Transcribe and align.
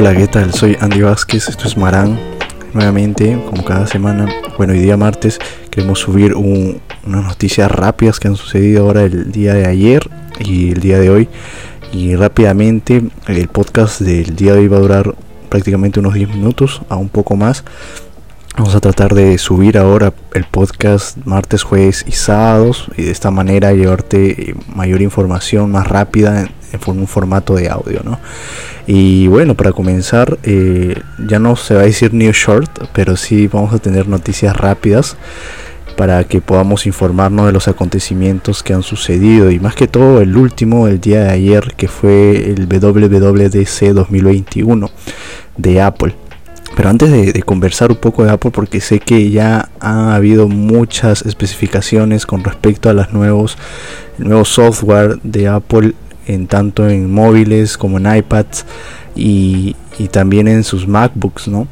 Hola, 0.00 0.16
¿qué 0.16 0.28
tal? 0.28 0.54
Soy 0.54 0.78
Andy 0.80 1.02
Vázquez, 1.02 1.50
esto 1.50 1.68
es 1.68 1.76
Marán. 1.76 2.18
Nuevamente, 2.72 3.38
como 3.50 3.66
cada 3.66 3.86
semana, 3.86 4.26
bueno, 4.56 4.72
hoy 4.72 4.78
día 4.78 4.96
martes, 4.96 5.38
queremos 5.70 5.98
subir 5.98 6.34
unas 6.34 6.80
noticias 7.04 7.70
rápidas 7.70 8.18
que 8.18 8.28
han 8.28 8.34
sucedido 8.34 8.86
ahora 8.86 9.02
el 9.02 9.30
día 9.30 9.52
de 9.52 9.66
ayer 9.66 10.08
y 10.38 10.70
el 10.70 10.80
día 10.80 10.98
de 10.98 11.10
hoy. 11.10 11.28
Y 11.92 12.16
rápidamente, 12.16 13.02
el 13.26 13.48
podcast 13.48 14.00
del 14.00 14.34
día 14.36 14.54
de 14.54 14.60
hoy 14.60 14.68
va 14.68 14.78
a 14.78 14.80
durar 14.80 15.14
prácticamente 15.50 16.00
unos 16.00 16.14
10 16.14 16.30
minutos, 16.30 16.80
a 16.88 16.96
un 16.96 17.10
poco 17.10 17.36
más. 17.36 17.62
Vamos 18.56 18.74
a 18.74 18.80
tratar 18.80 19.12
de 19.12 19.36
subir 19.36 19.76
ahora 19.76 20.14
el 20.32 20.44
podcast 20.44 21.18
martes, 21.26 21.62
jueves 21.62 22.06
y 22.08 22.12
sábados 22.12 22.90
y 22.96 23.02
de 23.02 23.10
esta 23.10 23.30
manera 23.30 23.74
llevarte 23.74 24.54
mayor 24.74 25.02
información 25.02 25.70
más 25.70 25.86
rápida 25.86 26.48
en, 26.72 26.98
un 26.98 27.06
formato 27.06 27.54
de 27.54 27.68
audio, 27.68 28.00
¿no? 28.04 28.18
Y 28.86 29.26
bueno, 29.28 29.54
para 29.54 29.72
comenzar, 29.72 30.38
eh, 30.42 31.00
ya 31.26 31.38
no 31.38 31.56
se 31.56 31.74
va 31.74 31.80
a 31.82 31.84
decir 31.84 32.12
New 32.12 32.32
Short, 32.32 32.88
pero 32.92 33.16
sí 33.16 33.46
vamos 33.46 33.72
a 33.72 33.78
tener 33.78 34.08
noticias 34.08 34.56
rápidas 34.56 35.16
para 35.96 36.24
que 36.24 36.40
podamos 36.40 36.86
informarnos 36.86 37.46
de 37.46 37.52
los 37.52 37.68
acontecimientos 37.68 38.62
que 38.62 38.72
han 38.72 38.82
sucedido 38.82 39.50
y 39.50 39.60
más 39.60 39.74
que 39.74 39.86
todo 39.86 40.20
el 40.20 40.36
último, 40.36 40.88
el 40.88 41.00
día 41.00 41.24
de 41.24 41.30
ayer, 41.30 41.74
que 41.76 41.88
fue 41.88 42.50
el 42.50 42.66
WWDC 42.68 43.92
2021 43.92 44.90
de 45.56 45.82
Apple. 45.82 46.14
Pero 46.76 46.88
antes 46.88 47.10
de, 47.10 47.42
conversar 47.42 47.90
un 47.90 47.98
poco 47.98 48.24
de 48.24 48.30
Apple, 48.30 48.52
porque 48.52 48.80
sé 48.80 49.00
que 49.00 49.30
ya 49.30 49.68
ha 49.80 50.14
habido 50.14 50.48
muchas 50.48 51.22
especificaciones 51.26 52.26
con 52.26 52.44
respecto 52.44 52.88
a 52.88 52.92
los 52.92 53.12
nuevos, 53.12 53.58
el 54.18 54.44
software 54.46 55.18
de 55.22 55.48
Apple, 55.48 55.94
en 56.26 56.46
tanto 56.46 56.88
en 56.88 57.12
móviles 57.12 57.76
como 57.76 57.98
en 57.98 58.16
iPads 58.16 58.66
y, 59.14 59.76
también 60.10 60.48
en 60.48 60.64
sus 60.64 60.88
MacBooks, 60.88 61.48
¿no? 61.48 61.68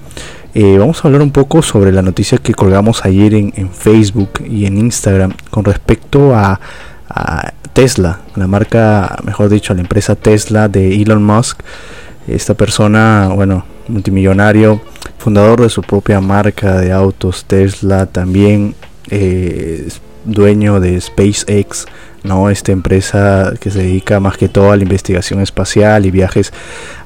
Eh, 0.53 0.77
vamos 0.78 1.03
a 1.03 1.09
hablar 1.09 1.22
un 1.22 1.31
poco 1.31 1.62
sobre 1.62 1.92
la 1.92 2.03
noticia 2.03 2.36
que 2.36 2.53
colgamos 2.53 3.06
ayer 3.06 3.33
en, 3.33 3.70
Facebook 3.70 4.45
y 4.47 4.67
en 4.67 4.77
Instagram 4.77 5.33
con 5.50 5.64
respecto 5.64 6.34
a, 6.34 6.61
a 7.09 7.53
Tesla, 7.72 8.20
la 8.34 8.47
marca, 8.47 9.19
mejor 9.25 9.48
dicho, 9.48 9.72
la 9.72 9.81
empresa 9.81 10.14
Tesla 10.14 10.69
de 10.69 11.00
Elon 11.00 11.22
Musk. 11.22 11.61
Esta 12.27 12.53
persona, 12.53 13.31
bueno, 13.34 13.65
multimillonario, 13.89 14.83
fundador 15.19 15.62
de 15.62 15.70
su 15.70 15.83
propia 15.83 16.20
marca 16.20 16.78
de 16.78 16.92
autos 16.92 17.44
Tesla, 17.44 18.06
también 18.06 18.75
eh, 19.11 19.89
dueño 20.29 20.81
de 20.81 21.01
SpaceX, 21.01 21.87
¿no? 22.23 22.51
Esta 22.51 22.73
empresa 22.73 23.55
que 23.61 23.71
se 23.71 23.81
dedica 23.81 24.21
más 24.21 24.37
que 24.37 24.48
todo 24.48 24.73
a 24.73 24.77
la 24.77 24.83
investigación 24.83 25.41
espacial 25.41 26.07
y 26.07 26.11
viajes 26.11 26.53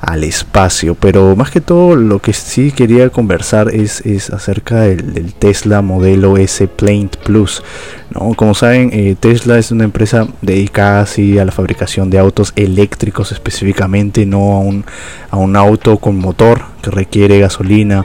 al 0.01 0.25
espacio. 0.25 0.95
Pero 0.95 1.37
más 1.37 1.51
que 1.51 1.61
todo 1.61 1.97
lo 1.97 2.19
que 2.21 2.33
sí 2.33 2.73
quería 2.73 3.11
conversar 3.11 3.75
es, 3.75 4.01
es 4.07 4.31
acerca 4.31 4.81
del, 4.83 5.35
Tesla 5.35 5.83
modelo 5.83 6.37
S 6.37 6.67
Plaint 6.69 7.17
Plus. 7.17 7.63
¿no? 8.11 8.35
Como 8.35 8.55
saben, 8.55 8.91
eh, 8.93 9.17
Tesla 9.19 9.59
es 9.59 9.71
una 9.71 9.85
empresa 9.85 10.27
dedicada 10.41 11.03
así 11.03 11.39
a 11.39 11.45
la 11.45 11.53
fabricación 11.53 12.11
de 12.11 12.19
autos 12.19 12.53
eléctricos 12.57 13.33
específicamente, 13.33 14.27
no 14.27 14.57
a 14.57 14.59
un, 14.61 14.85
a 15.31 15.37
un 15.37 15.57
auto 15.57 15.99
con 15.99 16.19
motor 16.19 16.63
que 16.83 16.91
requiere 16.91 17.39
gasolina 17.39 18.05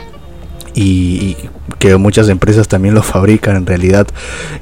y, 0.78 1.36
que 1.80 1.96
muchas 1.98 2.30
empresas 2.30 2.68
también 2.68 2.96
lo 2.96 3.04
fabrican 3.04 3.56
en 3.56 3.66
realidad. 3.66 4.08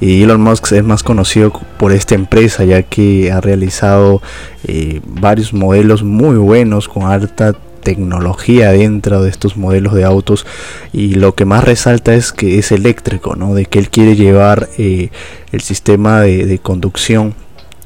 Y 0.01 0.23
Elon 0.23 0.41
Musk 0.41 0.71
es 0.73 0.83
más 0.83 1.03
conocido 1.03 1.51
por 1.77 1.91
esta 1.91 2.15
empresa 2.15 2.63
ya 2.65 2.83
que 2.83 3.31
ha 3.31 3.39
realizado 3.41 4.21
eh, 4.67 5.01
varios 5.05 5.53
modelos 5.53 6.03
muy 6.03 6.35
buenos 6.37 6.87
con 6.89 7.03
alta 7.03 7.53
tecnología 7.83 8.71
dentro 8.71 9.21
de 9.21 9.29
estos 9.29 9.57
modelos 9.57 9.93
de 9.93 10.03
autos 10.03 10.47
y 10.91 11.13
lo 11.13 11.35
que 11.35 11.45
más 11.45 11.63
resalta 11.63 12.15
es 12.15 12.33
que 12.33 12.57
es 12.57 12.71
eléctrico, 12.71 13.35
¿no? 13.35 13.53
de 13.53 13.65
que 13.65 13.77
él 13.77 13.89
quiere 13.89 14.15
llevar 14.15 14.69
eh, 14.79 15.09
el 15.51 15.61
sistema 15.61 16.21
de 16.21 16.59
conducción 16.59 17.35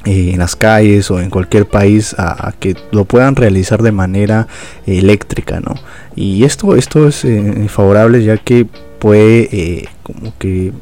eh, 0.09 0.31
en 0.33 0.39
las 0.39 0.55
calles 0.55 1.11
o 1.11 1.19
en 1.19 1.29
cualquier 1.29 1.67
país 1.67 2.15
a, 2.17 2.51
que 2.59 2.75
lo 2.89 3.05
puedan 3.05 3.35
realizar 3.35 3.83
de 3.83 3.91
manera 3.91 4.47
eléctrica 4.87 5.59
no 5.59 5.75
y 6.15 6.45
esto 6.45 6.75
esto 6.75 7.07
es 7.07 7.23
eh, 7.25 7.67
favorable 7.69 8.23
ya 8.23 8.37
que 8.37 8.65
puede 8.65 9.49
eh, 9.51 9.85
como 10.01 10.35
que 10.39 10.73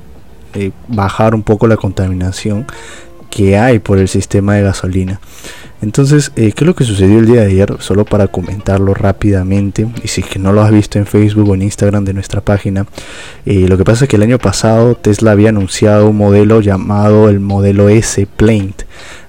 bajar 0.87 1.35
un 1.35 1.43
poco 1.43 1.67
la 1.67 1.75
contaminación 1.75 2.65
que 3.29 3.57
hay 3.57 3.79
por 3.79 3.97
el 3.97 4.07
sistema 4.07 4.55
de 4.55 4.63
gasolina 4.63 5.19
entonces, 5.81 6.31
¿qué 6.31 6.53
es 6.55 6.61
lo 6.61 6.75
que 6.75 6.83
sucedió 6.83 7.19
el 7.19 7.27
día 7.27 7.41
de 7.41 7.47
ayer? 7.47 7.75
Solo 7.79 8.05
para 8.05 8.27
comentarlo 8.27 8.93
rápidamente, 8.93 9.87
y 10.03 10.07
si 10.07 10.21
es 10.21 10.27
que 10.27 10.39
no 10.39 10.51
lo 10.51 10.61
has 10.61 10.71
visto 10.71 10.97
en 10.97 11.05
Facebook 11.05 11.49
o 11.49 11.55
en 11.55 11.61
Instagram 11.61 12.03
de 12.03 12.13
nuestra 12.13 12.41
página, 12.41 12.87
lo 13.45 13.77
que 13.77 13.83
pasa 13.83 14.05
es 14.05 14.09
que 14.09 14.15
el 14.15 14.23
año 14.23 14.39
pasado 14.39 14.95
Tesla 14.95 15.31
había 15.31 15.49
anunciado 15.49 16.09
un 16.09 16.17
modelo 16.17 16.61
llamado 16.61 17.29
el 17.29 17.39
modelo 17.39 17.89
S 17.89 18.27
Plaint, 18.37 18.83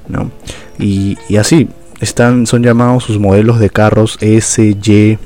¿no? 0.09 0.31
Y, 0.79 1.19
así, 1.37 1.69
están, 2.01 2.47
son 2.47 2.63
llamados 2.63 3.05
sus 3.05 3.19
modelos 3.19 3.59
de 3.59 3.71
carros 3.71 4.17
S, 4.21 4.63
Y, 4.63 5.19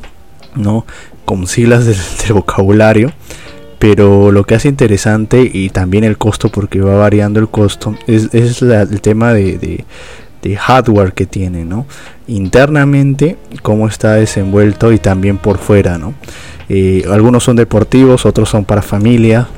¿no? 0.54 0.86
Con 1.24 1.46
siglas 1.46 1.86
del, 2.26 2.32
vocabulario. 2.32 3.12
Pero 3.78 4.30
lo 4.30 4.44
que 4.44 4.54
hace 4.54 4.68
interesante 4.68 5.50
y 5.52 5.68
también 5.70 6.04
el 6.04 6.16
costo, 6.16 6.50
porque 6.50 6.80
va 6.80 6.94
variando 6.94 7.40
el 7.40 7.48
costo, 7.48 7.96
es, 8.06 8.32
el 8.32 9.00
tema 9.00 9.32
de, 9.32 9.84
hardware 10.56 11.12
que 11.12 11.26
tiene, 11.26 11.64
¿no? 11.64 11.86
Internamente, 12.26 13.36
cómo 13.62 13.88
está 13.88 14.14
desenvuelto 14.14 14.92
y 14.92 14.98
también 14.98 15.38
por 15.38 15.58
fuera, 15.58 15.98
¿no? 15.98 16.14
Eh, 16.68 17.04
algunos 17.10 17.44
son 17.44 17.56
deportivos, 17.56 18.26
otros 18.26 18.48
son 18.48 18.64
para 18.64 18.82
familia, 18.82 19.48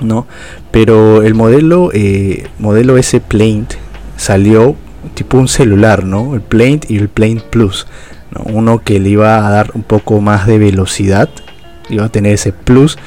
¿no? 0.00 0.26
Pero 0.70 1.22
el 1.22 1.34
modelo, 1.34 1.90
eh, 1.92 2.46
modelo 2.58 2.98
S 2.98 3.20
Plaint 3.20 3.74
salió 4.16 4.76
tipo 5.14 5.38
un 5.38 5.48
celular, 5.48 6.04
¿no? 6.04 6.34
El 6.34 6.40
Plaint 6.40 6.90
y 6.90 6.98
el 6.98 7.08
Plaint 7.08 7.42
Plus. 7.42 7.86
Uno 8.44 8.80
que 8.80 9.00
le 9.00 9.10
iba 9.10 9.46
a 9.46 9.50
dar 9.50 9.70
un 9.74 9.82
poco 9.82 10.20
más 10.20 10.46
de 10.46 10.58
velocidad, 10.58 11.30
iba 11.88 12.04
a 12.04 12.08
tener 12.10 12.34
ese 12.34 12.52
plus 12.52 12.98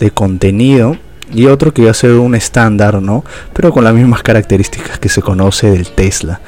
de 0.00 0.10
contenido 0.10 0.96
y 1.34 1.46
otro 1.46 1.74
que 1.74 1.82
iba 1.82 1.90
a 1.90 1.94
ser 1.94 2.12
un 2.12 2.34
estándar, 2.34 3.02
¿no? 3.02 3.24
Pero 3.52 3.72
con 3.72 3.84
las 3.84 3.92
mismas 3.92 4.22
características 4.22 4.98
que 4.98 5.08
se 5.08 5.20
conoce 5.20 5.70
del 5.70 5.88
Tesla. 5.88 6.40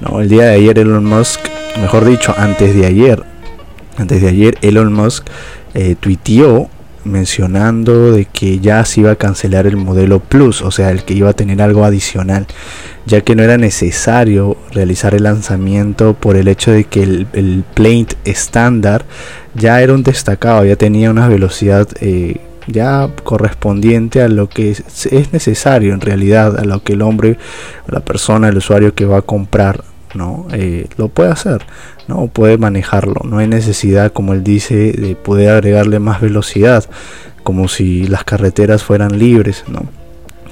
¿no? 0.00 0.20
El 0.20 0.28
día 0.28 0.44
de 0.44 0.54
ayer 0.54 0.78
Elon 0.78 1.04
Musk, 1.04 1.40
mejor 1.80 2.04
dicho, 2.04 2.34
antes 2.36 2.74
de 2.74 2.86
ayer, 2.86 3.22
antes 3.96 4.20
de 4.20 4.28
ayer 4.28 4.58
Elon 4.60 4.92
Musk 4.92 5.26
eh, 5.72 5.96
tuiteó 5.98 6.68
mencionando 7.04 8.12
de 8.12 8.24
que 8.24 8.60
ya 8.60 8.84
se 8.84 9.00
iba 9.00 9.12
a 9.12 9.16
cancelar 9.16 9.66
el 9.66 9.76
modelo 9.76 10.20
Plus, 10.20 10.62
o 10.62 10.70
sea, 10.70 10.90
el 10.90 11.04
que 11.04 11.14
iba 11.14 11.30
a 11.30 11.34
tener 11.34 11.60
algo 11.60 11.84
adicional, 11.84 12.46
ya 13.06 13.20
que 13.20 13.36
no 13.36 13.42
era 13.42 13.58
necesario 13.58 14.56
realizar 14.72 15.14
el 15.14 15.24
lanzamiento 15.24 16.14
por 16.14 16.36
el 16.36 16.48
hecho 16.48 16.70
de 16.70 16.84
que 16.84 17.02
el, 17.02 17.26
el 17.34 17.64
Plaint 17.74 18.14
estándar 18.24 19.04
ya 19.54 19.82
era 19.82 19.92
un 19.92 20.02
destacado, 20.02 20.64
ya 20.64 20.76
tenía 20.76 21.10
una 21.10 21.28
velocidad 21.28 21.88
eh, 22.00 22.40
ya 22.66 23.10
correspondiente 23.22 24.22
a 24.22 24.28
lo 24.28 24.48
que 24.48 24.70
es, 24.70 25.32
necesario 25.32 25.94
en 25.94 26.00
realidad, 26.00 26.58
a 26.58 26.64
lo 26.64 26.82
que 26.82 26.94
el 26.94 27.02
hombre, 27.02 27.38
la 27.86 28.00
persona, 28.00 28.48
el 28.48 28.56
usuario 28.56 28.94
que 28.94 29.04
va 29.04 29.18
a 29.18 29.22
comprar 29.22 29.84
¿no? 30.14 30.46
Eh, 30.52 30.86
lo 30.96 31.08
puede 31.08 31.30
hacer, 31.30 31.62
¿no? 32.06 32.28
Puede 32.28 32.56
manejarlo. 32.56 33.22
No 33.24 33.38
hay 33.38 33.48
necesidad, 33.48 34.12
como 34.12 34.32
él 34.32 34.44
dice, 34.44 34.92
de 34.92 35.16
poder 35.16 35.50
agregarle 35.50 35.98
más 35.98 36.20
velocidad, 36.20 36.84
como 37.42 37.66
si 37.66 38.06
las 38.06 38.22
carreteras 38.22 38.84
fueran 38.84 39.18
libres, 39.18 39.64
¿no? 39.66 39.88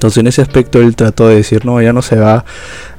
Entonces 0.02 0.18
en 0.18 0.26
ese 0.26 0.42
aspecto 0.42 0.80
él 0.80 0.96
trató 0.96 1.28
de 1.28 1.36
decir, 1.36 1.64
no, 1.64 1.80
ya 1.80 1.92
no 1.92 2.02
se 2.02 2.16
va 2.16 2.44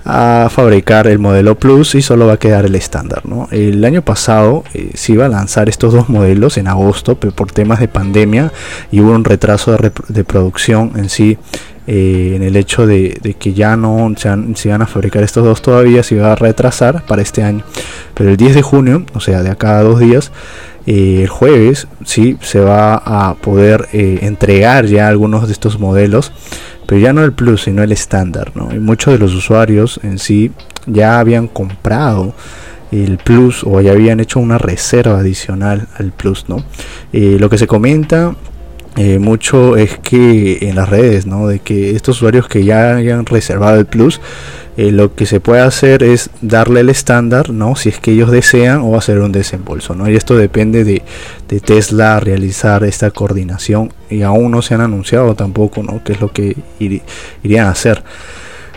a 0.05 0.47
fabricar 0.49 1.05
el 1.07 1.19
modelo 1.19 1.55
Plus 1.59 1.95
y 1.95 2.01
solo 2.01 2.27
va 2.27 2.33
a 2.33 2.37
quedar 2.37 2.63
el 2.63 2.75
estándar. 2.75 3.25
¿no? 3.25 3.49
El 3.51 3.83
año 3.83 4.03
pasado 4.03 4.63
eh, 4.73 4.91
se 4.93 5.11
iba 5.11 5.25
a 5.25 5.27
lanzar 5.27 5.67
estos 5.67 5.91
dos 5.91 6.07
modelos 6.07 6.57
en 6.57 6.69
agosto, 6.69 7.15
pero 7.15 7.33
por 7.33 7.51
temas 7.51 7.81
de 7.81 7.89
pandemia 7.89 8.53
y 8.89 9.01
hubo 9.01 9.11
un 9.11 9.25
retraso 9.25 9.75
de, 9.75 10.23
producción 10.23 10.93
en 10.95 11.09
sí 11.09 11.37
eh, 11.87 12.31
en 12.37 12.43
el 12.43 12.55
hecho 12.55 12.87
de, 12.87 13.35
que 13.37 13.51
ya 13.51 13.75
no 13.75 14.13
se, 14.15 14.29
van, 14.29 14.55
van 14.65 14.81
a 14.81 14.87
fabricar 14.87 15.23
estos 15.23 15.43
dos 15.43 15.61
todavía, 15.61 16.03
se 16.03 16.15
va 16.15 16.31
a 16.31 16.35
retrasar 16.37 17.05
para 17.05 17.21
este 17.21 17.43
año. 17.43 17.65
Pero 18.13 18.29
el 18.29 18.37
10 18.37 18.55
de 18.55 18.61
junio, 18.61 19.05
o 19.13 19.19
sea, 19.19 19.43
de 19.43 19.49
acá 19.49 19.79
a 19.79 19.83
dos 19.83 19.99
días, 19.99 20.31
eh, 20.85 21.21
el 21.21 21.29
jueves, 21.29 21.87
sí, 22.03 22.37
se 22.41 22.59
va 22.59 22.95
a 22.95 23.35
poder 23.35 23.87
eh, 23.93 24.19
entregar 24.23 24.85
ya 24.85 25.07
algunos 25.07 25.47
de 25.47 25.53
estos 25.53 25.79
modelos, 25.79 26.33
pero 26.93 27.01
ya 27.01 27.11
no 27.11 27.23
el 27.23 27.33
Plus, 27.33 27.63
sino 27.63 27.81
el 27.81 27.91
estándar. 27.91 28.51
¿no? 28.53 28.69
Y 28.71 28.77
muchos 28.77 29.13
de 29.13 29.17
los 29.17 29.33
usuarios 29.33 29.99
en 30.03 30.19
sí 30.19 30.51
ya 30.85 31.17
habían 31.17 31.47
comprado 31.47 32.35
el 32.91 33.17
Plus 33.17 33.63
o 33.63 33.81
ya 33.81 33.93
habían 33.93 34.19
hecho 34.19 34.39
una 34.39 34.59
reserva 34.59 35.17
adicional 35.17 35.87
al 35.97 36.11
Plus. 36.11 36.45
¿no? 36.47 36.63
lo 37.11 37.49
que 37.49 37.57
se 37.57 37.65
comenta 37.65 38.35
eh, 38.95 39.17
mucho 39.17 39.75
es 39.75 39.97
que 39.97 40.59
en 40.69 40.75
las 40.75 40.87
redes, 40.87 41.25
¿no? 41.25 41.47
De 41.47 41.59
que 41.59 41.95
estos 41.95 42.17
usuarios 42.17 42.47
que 42.47 42.63
ya 42.63 42.95
hayan 42.95 43.25
reservado 43.25 43.79
el 43.79 43.87
Plus, 43.87 44.21
eh, 44.77 44.91
lo 44.91 45.15
que 45.15 45.25
se 45.25 45.39
puede 45.39 45.61
hacer 45.61 46.03
es 46.03 46.29
darle 46.41 46.81
el 46.81 46.89
estándar, 46.89 47.49
¿no? 47.49 47.75
Si 47.75 47.89
es 47.89 47.99
que 47.99 48.11
ellos 48.11 48.29
desean 48.29 48.81
o 48.83 48.95
hacer 48.95 49.19
un 49.19 49.31
desembolso, 49.31 49.95
¿no? 49.95 50.07
Y 50.09 50.15
esto 50.15 50.35
depende 50.35 50.83
de, 50.83 51.01
Tesla 51.63 52.19
realizar 52.19 52.83
esta 52.83 53.11
coordinación 53.11 53.93
y 54.09 54.23
aún 54.23 54.49
no 54.49 54.63
se 54.63 54.73
han 54.73 54.81
anunciado 54.81 55.35
tampoco, 55.35 55.83
¿no? 55.83 56.03
Qué 56.03 56.13
es 56.13 56.21
lo 56.21 56.31
que 56.31 56.55
irían 56.79 57.67
a 57.67 57.71
hacer. 57.71 58.03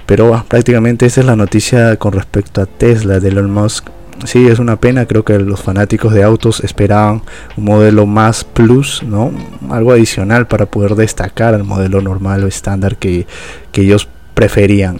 Pero 0.04 0.44
prácticamente 0.46 1.06
esa 1.06 1.20
es 1.20 1.26
la 1.26 1.36
noticia 1.36 1.96
con 1.96 2.12
respecto 2.12 2.60
a 2.60 2.66
Tesla 2.66 3.18
de 3.18 3.28
Elon 3.28 3.50
Musk 3.50 3.88
sí, 4.24 4.46
es 4.46 4.58
una 4.58 4.76
pena, 4.76 5.06
creo 5.06 5.24
que 5.24 5.38
los 5.38 5.60
fanáticos 5.60 6.12
de 6.12 6.22
autos 6.22 6.60
esperaban 6.60 7.22
un 7.56 7.64
modelo 7.64 8.06
más 8.06 8.44
plus, 8.44 9.02
¿no? 9.02 9.32
Algo 9.70 9.92
adicional 9.92 10.46
para 10.46 10.66
poder 10.66 10.94
destacar 10.94 11.54
al 11.54 11.64
modelo 11.64 12.00
normal 12.00 12.44
o 12.44 12.46
estándar 12.46 12.96
que, 12.96 13.26
ellos 13.74 14.08
preferían, 14.34 14.98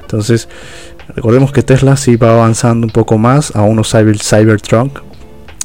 Entonces, 0.00 0.48
recordemos 1.14 1.50
que 1.50 1.62
Tesla 1.62 1.96
sí 1.96 2.16
va 2.16 2.32
avanzando 2.34 2.86
un 2.86 2.92
poco 2.92 3.18
más 3.18 3.54
a 3.56 3.62
unos 3.62 3.90
Cyber, 3.90 4.18
Cybertruck, 4.18 5.02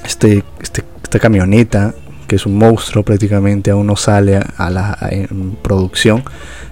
este, 0.03 0.43
este, 0.59 0.83
esta 1.03 1.19
camioneta 1.19 1.93
que 2.27 2.35
es 2.35 2.45
un 2.45 2.57
monstruo 2.57 3.03
prácticamente 3.03 3.71
aún 3.71 3.87
no 3.87 3.95
sale 3.95 4.39
a 4.57 4.69
la 4.69 4.97
en 5.09 5.57
producción 5.61 6.23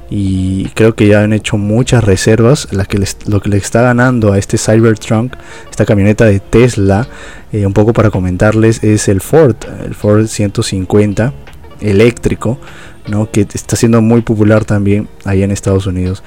y 0.10 0.66
creo 0.70 0.96
que 0.96 1.08
ya 1.08 1.24
han 1.24 1.34
hecho 1.34 1.58
muchas 1.58 2.04
reservas. 2.04 2.68
La 2.72 2.86
que 2.86 3.04
lo 3.26 3.42
que 3.42 3.50
le 3.50 3.58
está 3.58 3.82
ganando 3.82 4.34
a 4.34 4.38
este 4.38 4.58
Cybertruck, 4.58 5.34
esta 5.70 5.86
camioneta 5.86 6.26
de 6.26 6.40
Tesla, 6.40 7.08
eh, 7.52 7.66
un 7.66 7.74
poco 7.74 7.94
para 7.94 8.12
comentarles, 8.12 8.84
es 8.84 9.08
el 9.08 9.22
Ford, 9.22 9.56
el 9.86 9.96
Ford 9.96 10.28
150 10.28 11.34
eléctrico. 11.82 12.60
¿no? 13.08 13.30
que 13.30 13.42
está 13.42 13.76
siendo 13.76 14.02
muy 14.02 14.22
popular 14.22 14.66
también 14.66 15.08
allá 15.26 15.46
en 15.46 15.52
Estados 15.52 15.86
Unidos. 15.86 16.24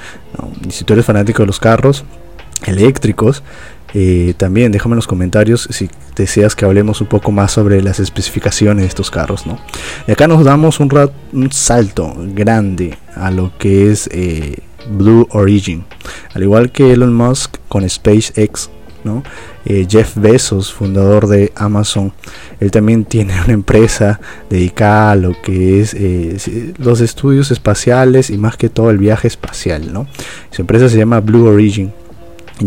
Si 0.71 0.85
tú 0.85 0.93
eres 0.93 1.05
fanático 1.05 1.43
de 1.43 1.49
los 1.49 1.59
carros 1.59 2.05
eléctricos, 2.67 3.43
eh, 3.95 4.35
también 4.37 4.71
déjame 4.71 4.93
en 4.95 4.97
los 4.97 5.07
comentarios 5.07 5.69
si 5.71 5.89
deseas 6.15 6.55
que 6.55 6.65
hablemos 6.65 7.01
un 7.01 7.07
poco 7.07 7.33
más 7.33 7.53
sobre 7.53 7.83
las 7.83 8.01
especificaciones 8.01 8.83
de 8.83 8.89
estos 8.89 9.11
carros. 9.11 9.47
¿no? 9.47 9.59
Y 10.07 10.13
acá 10.13 10.27
nos 10.27 10.45
damos 10.45 10.81
un, 10.81 10.91
un 11.33 11.53
salto 11.53 12.15
grande 12.35 12.99
a 13.15 13.31
lo 13.31 13.53
que 13.59 13.91
es 13.91 14.09
eh, 14.13 14.59
Blue 14.91 15.27
Origin. 15.31 15.85
Al 16.35 16.43
igual 16.43 16.71
que 16.71 16.93
Elon 16.93 17.15
Musk 17.15 17.57
con 17.69 17.89
SpaceX, 17.89 18.71
¿no? 19.05 19.23
Eh, 19.65 19.87
Jeff 19.89 20.17
Bezos, 20.17 20.73
fundador 20.73 21.29
de 21.29 21.53
Amazon, 21.55 22.13
él 22.59 22.71
también 22.71 23.05
tiene 23.07 23.35
una 23.45 23.53
empresa 23.53 24.21
dedicada 24.51 25.13
a 25.13 25.17
lo 25.17 25.41
que 25.41 25.81
es 25.81 25.95
los 26.79 27.01
estudios 27.01 27.51
espaciales 27.51 28.31
y 28.31 28.39
más 28.39 28.57
que 28.57 28.69
todo 28.69 28.91
el 28.91 28.99
viaje 28.99 29.29
espacial. 29.29 29.93
¿no? 29.93 30.07
Su 30.51 30.63
empresa 30.63 30.89
se 30.89 30.97
llama 30.97 31.21
Blue 31.21 31.47
Origin. 31.47 31.93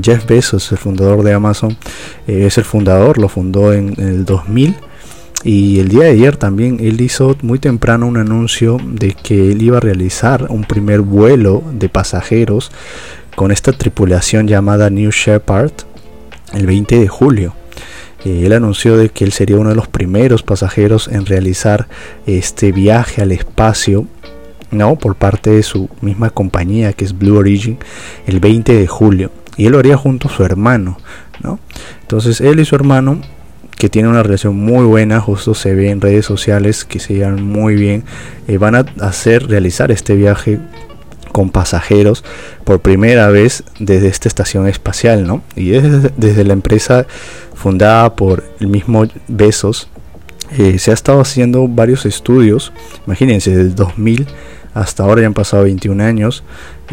Jeff 0.02 0.26
Bezos, 0.26 0.72
el 0.72 0.78
fundador 0.78 1.24
de 1.24 1.34
Amazon, 1.34 1.78
eh, 2.28 2.46
es 2.46 2.58
el 2.58 2.64
fundador, 2.64 3.18
lo 3.18 3.30
fundó 3.30 3.74
en, 3.74 3.94
el 3.98 4.26
2000. 4.26 4.76
Y 5.44 5.80
el 5.80 5.88
día 5.88 6.04
de 6.04 6.12
ayer 6.12 6.38
también 6.38 6.78
él 6.80 7.02
hizo 7.02 7.36
muy 7.42 7.58
temprano 7.58 8.06
un 8.06 8.18
anuncio 8.18 8.78
de 8.84 9.14
que 9.14 9.52
él 9.52 9.62
iba 9.64 9.78
a 9.78 9.80
realizar 9.80 10.46
un 10.50 10.66
primer 10.66 11.02
vuelo 11.02 11.64
de 11.74 11.90
pasajeros 11.90 12.72
con 13.36 13.52
esta 13.52 13.72
tripulación 13.72 14.48
llamada 14.48 14.92
New 14.92 15.10
Shepard 15.10 15.72
el 16.54 16.68
20 16.68 17.00
de 17.00 17.08
julio. 17.08 17.56
Eh, 18.24 18.44
él 18.46 18.54
anunció 18.54 18.98
de 18.98 19.10
que 19.10 19.24
él 19.24 19.32
sería 19.32 19.58
uno 19.58 19.70
de 19.70 19.76
los 19.76 19.88
primeros 19.88 20.44
pasajeros 20.44 21.08
en 21.08 21.26
realizar 21.26 21.88
este 22.28 22.72
viaje 22.72 23.24
al 23.24 23.32
espacio 23.32 24.06
no 24.70 24.96
por 24.96 25.16
parte 25.16 25.50
de 25.50 25.64
su 25.64 25.90
misma 26.02 26.30
compañía 26.30 26.94
que 26.94 27.04
es 27.04 27.18
Blue 27.18 27.38
Origin 27.38 27.78
el 28.26 28.40
20 28.40 28.74
de 28.74 28.88
julio 28.88 29.32
y 29.58 29.66
él 29.66 29.74
lo 29.74 29.80
haría 29.80 29.98
junto 29.98 30.28
a 30.28 30.32
su 30.32 30.44
hermano, 30.44 30.98
¿no? 31.42 31.60
Entonces 32.02 32.42
él 32.42 32.60
y 32.60 32.66
su 32.66 32.76
hermano 32.76 33.22
que 33.78 33.90
tienen 33.90 34.12
una 34.12 34.22
relación 34.22 34.56
muy 34.56 34.86
buena, 34.86 35.20
justo 35.22 35.56
se 35.56 35.74
ve 35.74 35.90
en 35.90 36.02
redes 36.02 36.26
sociales 36.26 36.86
que 36.86 37.00
se 37.00 37.16
llevan 37.16 37.44
muy 37.44 37.76
bien, 37.76 38.04
eh, 38.48 38.60
van 38.60 38.76
a 38.76 38.86
hacer 39.00 39.48
realizar 39.48 39.92
este 39.92 40.16
viaje 40.16 40.60
con 41.32 41.50
pasajeros 41.50 42.24
por 42.64 42.82
primera 42.82 43.30
vez 43.30 43.64
desde 43.80 44.08
esta 44.08 44.28
estación 44.28 44.68
espacial, 44.68 45.26
¿no? 45.26 45.42
Y 45.56 45.70
desde, 45.70 46.12
desde 46.16 46.44
la 46.44 46.54
empresa 46.54 47.08
fundada 47.56 48.16
por 48.16 48.44
el 48.60 48.68
mismo 48.68 49.08
Besos, 49.28 49.88
eh, 50.58 50.78
se 50.78 50.92
ha 50.92 50.94
estado 50.94 51.22
haciendo 51.22 51.68
varios 51.68 52.06
estudios, 52.06 52.74
imagínense, 53.08 53.56
del 53.56 53.74
2000 53.74 54.28
hasta 54.74 55.04
ahora 55.04 55.22
ya 55.22 55.28
han 55.28 55.34
pasado 55.34 55.64
21 55.64 56.04
años 56.04 56.44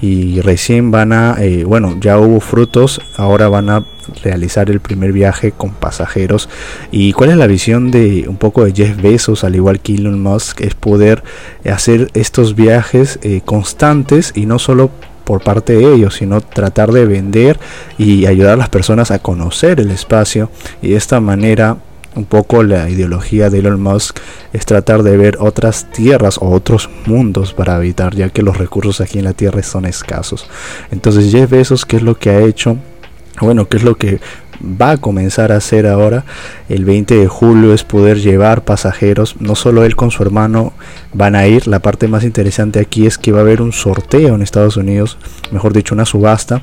y 0.01 0.41
recién 0.41 0.91
van 0.91 1.13
a, 1.13 1.37
eh, 1.41 1.65
bueno, 1.65 1.97
ya 2.01 2.19
hubo 2.19 2.41
frutos, 2.41 3.01
ahora 3.17 3.49
van 3.49 3.69
a 3.69 3.85
realizar 4.23 4.71
el 4.71 4.81
primer 4.81 5.13
viaje 5.13 5.53
con 5.53 5.73
pasajeros. 5.73 6.49
¿Y 6.91 7.13
cuál 7.13 7.31
es 7.31 7.37
la 7.37 7.47
visión 7.47 7.91
de 7.91 8.27
un 8.29 8.37
poco 8.37 8.65
de 8.65 8.73
Jeff 8.73 9.01
Bezos, 9.01 9.45
al 9.45 9.57
igual 9.57 9.81
que 9.81 9.95
Elon 9.95 10.23
Musk? 10.23 10.61
Es 10.61 10.75
poder 10.75 11.23
hacer 11.71 12.11
estos 12.15 12.55
viajes 12.55 13.19
eh, 13.23 13.41
constantes 13.45 14.33
y 14.35 14.47
no 14.47 14.59
solo 14.59 14.91
por 15.25 15.43
parte 15.43 15.75
de 15.75 15.95
ellos, 15.95 16.15
sino 16.15 16.41
tratar 16.41 16.91
de 16.91 17.05
vender 17.05 17.59
y 17.99 18.25
ayudar 18.25 18.55
a 18.55 18.57
las 18.57 18.71
personas 18.71 19.11
a 19.11 19.19
conocer 19.19 19.79
el 19.79 19.91
espacio 19.91 20.51
y 20.81 20.89
de 20.89 20.97
esta 20.97 21.21
manera 21.21 21.77
un 22.15 22.25
poco 22.25 22.63
la 22.63 22.89
ideología 22.89 23.51
de 23.51 23.61
Elon 23.61 23.81
Musk 23.81 24.19
es 24.53 24.67
tratar 24.67 25.03
de 25.03 25.17
ver 25.17 25.39
otras 25.41 25.91
tierras 25.93 26.39
o 26.39 26.51
otros 26.51 26.91
mundos 27.07 27.53
para 27.53 27.77
habitar, 27.77 28.15
ya 28.15 28.31
que 28.31 28.43
los 28.43 28.57
recursos 28.57 29.01
aquí 29.01 29.19
en 29.19 29.25
la 29.25 29.35
Tierra 29.35 29.63
son 29.63 29.85
escasos. 29.85 30.49
Entonces 30.91 31.31
Jeff 31.31 31.51
Bezos, 31.51 31.85
¿qué 31.85 31.97
es 31.97 32.03
lo 32.03 32.19
que 32.19 32.31
ha 32.31 32.41
hecho? 32.41 32.77
Bueno, 33.41 33.69
¿qué 33.69 33.77
es 33.77 33.85
lo 33.85 33.97
que 33.97 34.21
va 34.63 34.93
a 34.93 34.97
comenzar 34.97 35.53
a 35.53 35.57
hacer 35.57 35.87
ahora. 35.87 36.25
El 36.69 36.85
20 36.85 37.15
de 37.15 37.29
julio 37.29 37.75
es 37.75 37.85
poder 37.85 38.19
llevar 38.19 38.65
pasajeros. 38.65 39.37
No 39.41 39.55
solo 39.55 39.85
él 39.85 39.97
con 39.97 40.11
su 40.11 40.23
hermano 40.23 40.73
van 41.13 41.37
a 41.37 41.47
ir. 41.47 41.67
La 41.67 41.81
parte 41.81 42.09
más 42.09 42.25
interesante 42.25 42.81
aquí 42.81 43.07
es 43.07 43.19
que 43.19 43.33
va 43.33 43.39
a 43.39 43.43
haber 43.43 43.63
un 43.63 43.73
sorteo 43.73 44.35
en 44.35 44.43
Estados 44.43 44.77
Unidos 44.77 45.19
mejor 45.51 45.73
dicho 45.73 45.95
una 45.95 46.05
subasta. 46.05 46.63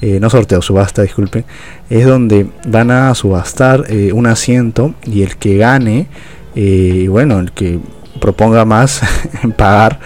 Eh, 0.00 0.18
no 0.20 0.30
sorteo 0.30 0.62
subasta 0.62 1.02
disculpen. 1.02 1.44
Es 1.88 2.06
donde 2.06 2.46
van 2.66 2.90
a 2.90 3.14
subastar 3.14 3.84
eh, 3.88 4.12
un 4.12 4.26
asiento 4.26 4.94
y 5.04 5.22
el 5.22 5.36
que 5.36 5.56
gane 5.56 6.08
eh, 6.54 7.06
bueno 7.08 7.38
el 7.38 7.52
que 7.52 7.78
proponga 8.20 8.64
más 8.64 9.02
en 9.42 9.52
pagar 9.56 10.00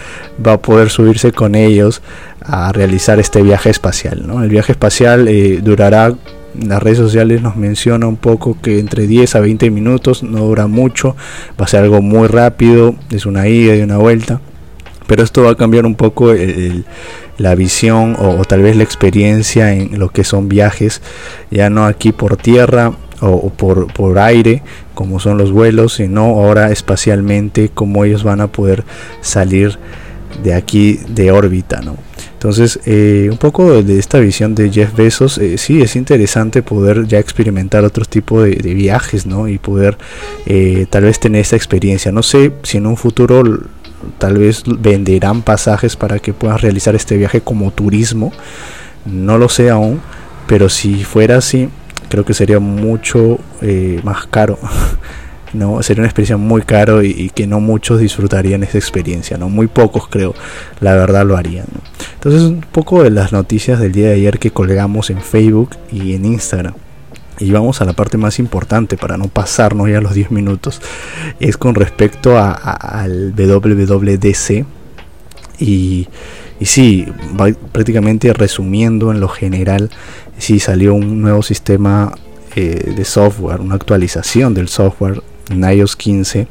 va 0.45 0.55
a 0.55 0.59
poder 0.59 0.91
subirse 0.91 1.33
con 1.33 1.55
ellos 1.55 2.03
a 2.43 2.71
realizar 2.73 3.19
este 3.19 3.43
viaje 3.43 3.71
espacial 3.71 4.27
¿no? 4.27 4.43
el 4.43 4.51
viaje 4.51 4.73
espacial 4.73 5.27
durará 5.63 6.13
las 6.61 6.83
redes 6.83 6.99
sociales 6.99 7.43
nos 7.43 7.57
menciona 7.57 8.07
un 8.07 8.17
poco 8.17 8.57
que 8.61 8.79
entre 8.79 9.07
10 9.07 9.35
a 9.37 9.41
20 9.41 9.71
minutos 9.71 10.23
no 10.23 10.41
dura 10.41 10.67
mucho, 10.67 11.17
va 11.61 11.65
a 11.65 11.69
ser 11.69 11.85
algo 11.85 12.03
muy 12.03 12.29
rápido, 12.29 12.95
es 13.11 13.27
una 13.27 13.49
ida 13.49 13.75
y 13.75 13.83
una 13.83 13.99
vuelta. 13.99 14.41
Pero 15.07 15.23
esto 15.23 15.43
va 15.43 15.51
a 15.51 15.55
cambiar 15.57 15.85
un 15.85 15.97
poco 15.97 16.33
la 17.37 17.55
visión 17.55 18.17
o, 18.19 18.43
tal 18.45 18.63
vez 18.63 18.77
la 18.77 18.85
experiencia 18.85 19.75
en 19.75 19.99
lo 19.99 20.09
que 20.09 20.25
son 20.25 20.49
viajes, 20.49 21.03
ya 21.51 21.69
no 21.69 21.85
aquí 21.85 22.13
por 22.13 22.37
tierra 22.37 22.93
o, 23.21 23.51
por, 23.51 23.93
por 23.93 24.19
aire, 24.19 24.63
como 24.95 25.21
son 25.21 25.37
los 25.37 25.53
vuelos, 25.53 25.95
sino 25.95 26.23
ahora 26.23 26.71
espacialmente, 26.71 27.69
como 27.69 28.05
ellos 28.05 28.25
van 28.25 28.41
a 28.41 28.47
poder 28.49 28.85
salir 29.21 29.79
de 30.43 30.55
aquí 30.55 31.01
de 31.09 31.31
órbita, 31.31 31.81
¿no? 31.81 31.97
Entonces, 32.45 32.79
eh, 32.85 33.29
un 33.31 33.39
poco 33.39 33.83
de 33.83 33.99
esta 33.99 34.19
visión 34.19 34.55
de 34.55 34.71
Jeff 34.71 34.95
Bezos, 34.95 35.39
eh, 35.39 35.57
sí, 35.57 35.81
es 35.81 35.97
interesante 35.97 36.63
poder 36.63 37.07
ya 37.07 37.19
experimentar 37.19 37.85
otro 37.85 38.05
tipo 38.05 38.43
de, 38.43 38.55
viajes, 38.75 39.25
¿no? 39.25 39.49
Y 39.49 39.57
poder 39.57 39.97
eh, 40.45 40.85
tal 40.91 41.05
vez 41.05 41.19
tener 41.19 41.41
esta 41.41 41.57
experiencia. 41.57 42.13
No 42.13 42.23
sé 42.23 42.53
si 42.63 42.77
en 42.77 42.87
un 42.87 42.99
futuro 42.99 43.43
tal 44.19 44.37
vez 44.37 44.63
venderán 44.67 45.41
pasajes 45.41 45.97
para 45.97 46.19
que 46.19 46.35
puedas 46.35 46.61
realizar 46.61 46.95
este 46.95 47.17
viaje 47.17 47.41
como 47.41 47.71
turismo. 47.71 48.31
No 49.07 49.39
lo 49.39 49.49
sé 49.49 49.71
aún, 49.71 50.03
pero 50.47 50.69
si 50.69 51.03
fuera 51.03 51.39
así, 51.39 51.71
creo 52.11 52.27
que 52.27 52.35
sería 52.35 52.61
mucho 52.61 53.39
más 54.03 54.27
caro. 54.27 54.59
no 55.55 55.83
sería 55.83 56.03
una 56.03 56.09
experiencia 56.09 56.37
muy 56.37 56.63
caro 56.63 57.03
y, 57.03 57.31
que 57.31 57.47
no 57.47 57.61
muchos 57.61 58.01
disfrutarían 58.01 58.63
esa 58.63 58.79
experiencia 58.79 59.39
no 59.39 59.49
muy 59.49 59.67
pocos 59.67 60.09
creo 60.09 60.35
la 60.81 60.95
verdad 60.95 61.25
lo 61.25 61.37
harían 61.37 61.67
entonces 62.25 62.49
un 62.49 62.63
poco 62.63 63.03
de 63.03 63.11
las 63.11 63.33
noticias 63.33 63.79
del 63.79 63.93
día 63.93 64.09
de 64.09 64.15
ayer 64.15 64.39
que 64.39 64.51
colgamos 64.51 65.11
en 65.11 65.21
Facebook 65.21 65.77
y 65.93 66.15
en 66.15 66.25
Instagram. 66.25 66.73
Y 67.39 67.51
vamos 67.51 67.83
a 67.83 67.85
la 67.85 67.93
parte 67.93 68.17
más 68.17 68.39
importante 68.39 68.97
para 68.97 69.19
no 69.19 69.29
pasarnos 69.29 69.91
ya 69.91 70.01
los 70.01 70.15
10 70.15 70.31
minutos. 70.31 70.81
Es 71.39 71.59
con 71.59 71.75
respecto 71.75 72.39
al 72.39 73.35
WWDC 73.35 74.65
y, 75.59 76.09
y 76.61 76.65
sí, 76.65 77.07
prácticamente 77.73 78.33
resumiendo 78.33 79.11
en 79.11 79.21
lo 79.21 79.29
general, 79.29 79.91
sí 80.39 80.61
salió 80.61 80.95
un 80.95 81.21
nuevo 81.21 81.43
sistema 81.43 82.15
eh, 82.57 82.95
de 82.97 83.05
software, 83.05 83.61
una 83.61 83.75
actualización 83.75 84.55
del 84.55 84.69
software 84.69 85.23
en 85.51 85.65
iOS 85.65 85.97
15 85.97 86.49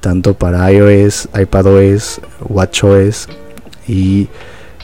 tanto 0.00 0.34
para 0.34 0.70
iOS, 0.72 1.28
iPadOS, 1.38 2.20
WatchOS 2.48 3.28
y 3.86 4.28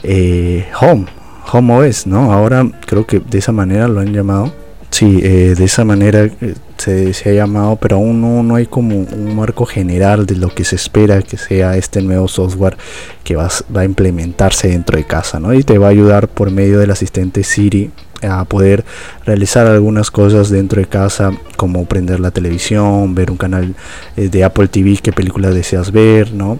eh, 0.03 0.65
Home, 0.79 1.05
Home 1.51 1.73
OS, 1.73 2.07
¿no? 2.07 2.31
Ahora 2.31 2.69
creo 2.85 3.05
que 3.05 3.19
de 3.19 3.39
esa 3.39 3.51
manera 3.51 3.87
lo 3.87 3.99
han 3.99 4.13
llamado. 4.13 4.53
Sí, 4.89 5.19
eh, 5.21 5.53
de 5.57 5.65
esa 5.65 5.83
manera 5.83 6.23
eh, 6.23 6.55
se, 6.77 7.29
ha 7.29 7.33
llamado, 7.33 7.75
pero 7.75 7.97
aún 7.97 8.21
no, 8.21 8.41
no, 8.41 8.55
hay 8.55 8.67
como 8.67 8.95
un 8.95 9.35
marco 9.35 9.65
general 9.65 10.25
de 10.25 10.35
lo 10.35 10.49
que 10.49 10.63
se 10.63 10.75
espera 10.77 11.21
que 11.21 11.37
sea 11.37 11.75
este 11.75 12.01
nuevo 12.01 12.27
software 12.27 12.77
que 13.23 13.35
va, 13.35 13.49
va 13.75 13.81
a 13.81 13.85
implementarse 13.85 14.69
dentro 14.69 14.97
de 14.97 15.03
casa, 15.03 15.39
¿no? 15.39 15.53
Y 15.53 15.63
te 15.63 15.77
va 15.77 15.87
a 15.87 15.89
ayudar 15.89 16.29
por 16.29 16.51
medio 16.51 16.79
del 16.79 16.91
asistente 16.91 17.43
Siri 17.43 17.91
a 18.21 18.43
poder 18.45 18.85
realizar 19.25 19.67
algunas 19.67 20.11
cosas 20.11 20.49
dentro 20.49 20.81
de 20.81 20.87
casa 20.87 21.31
como 21.55 21.85
prender 21.85 22.19
la 22.19 22.31
televisión, 22.31 23.15
ver 23.15 23.31
un 23.31 23.37
canal 23.37 23.75
eh, 24.15 24.29
de 24.29 24.43
Apple 24.43 24.67
TV, 24.67 24.97
qué 25.01 25.11
película 25.11 25.51
deseas 25.51 25.91
ver, 25.91 26.33
¿no? 26.33 26.59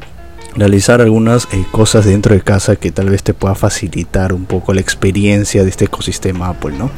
realizar 0.58 1.02
algunas 1.02 1.48
eh, 1.52 1.66
cosas 1.72 2.06
dentro 2.06 2.34
de 2.34 2.42
casa 2.42 2.76
que 2.76 2.92
tal 2.92 3.10
vez 3.10 3.24
te 3.24 3.34
pueda 3.34 3.56
facilitar 3.56 4.34
un 4.34 4.46
poco 4.46 4.74
la 4.74 4.82
experiencia 4.82 5.64
de 5.64 5.70
este 5.70 5.86
ecosistema 5.86 6.50
Apple, 6.50 6.76
¿no? 6.78 6.90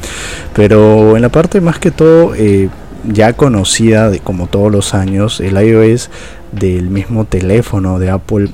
Pero 0.54 1.16
en 1.16 1.22
la 1.22 1.28
parte 1.28 1.60
más 1.60 1.78
que 1.78 1.90
todo 1.90 2.34
eh, 2.34 2.70
ya 3.04 3.34
conocida 3.34 4.10
de 4.10 4.20
como 4.20 4.46
todos 4.46 4.72
los 4.72 4.94
años, 4.94 5.40
el 5.40 5.62
iOS 5.62 6.10
del 6.52 6.88
mismo 6.88 7.26
teléfono 7.26 7.98
de 7.98 8.10
Apple 8.10 8.48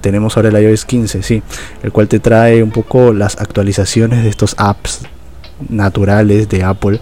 tenemos 0.00 0.36
ahora 0.36 0.50
el 0.50 0.62
iOS 0.62 0.84
15, 0.84 1.22
sí, 1.22 1.42
el 1.82 1.90
cual 1.90 2.08
te 2.08 2.20
trae 2.20 2.62
un 2.62 2.70
poco 2.70 3.12
las 3.12 3.40
actualizaciones 3.40 4.22
de 4.22 4.28
estos 4.28 4.54
apps 4.58 5.00
naturales 5.68 6.48
de 6.48 6.62
Apple, 6.62 7.00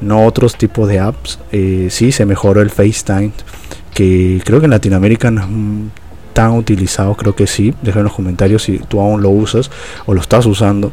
no 0.00 0.24
otros 0.26 0.56
tipos 0.56 0.88
de 0.88 1.00
apps. 1.00 1.38
Eh, 1.52 1.88
sí, 1.90 2.12
se 2.12 2.26
mejoró 2.26 2.60
el 2.60 2.70
FaceTime, 2.70 3.32
que 3.94 4.40
creo 4.44 4.60
que 4.60 4.66
en 4.66 4.70
Latinoamérica 4.70 5.30
no 5.30 5.42
es 5.42 5.48
tan 6.32 6.52
utilizado, 6.52 7.14
creo 7.14 7.34
que 7.34 7.46
sí. 7.46 7.74
Deja 7.82 8.00
en 8.00 8.04
los 8.04 8.14
comentarios 8.14 8.64
si 8.64 8.78
tú 8.78 9.00
aún 9.00 9.22
lo 9.22 9.30
usas 9.30 9.70
o 10.06 10.14
lo 10.14 10.20
estás 10.20 10.46
usando, 10.46 10.92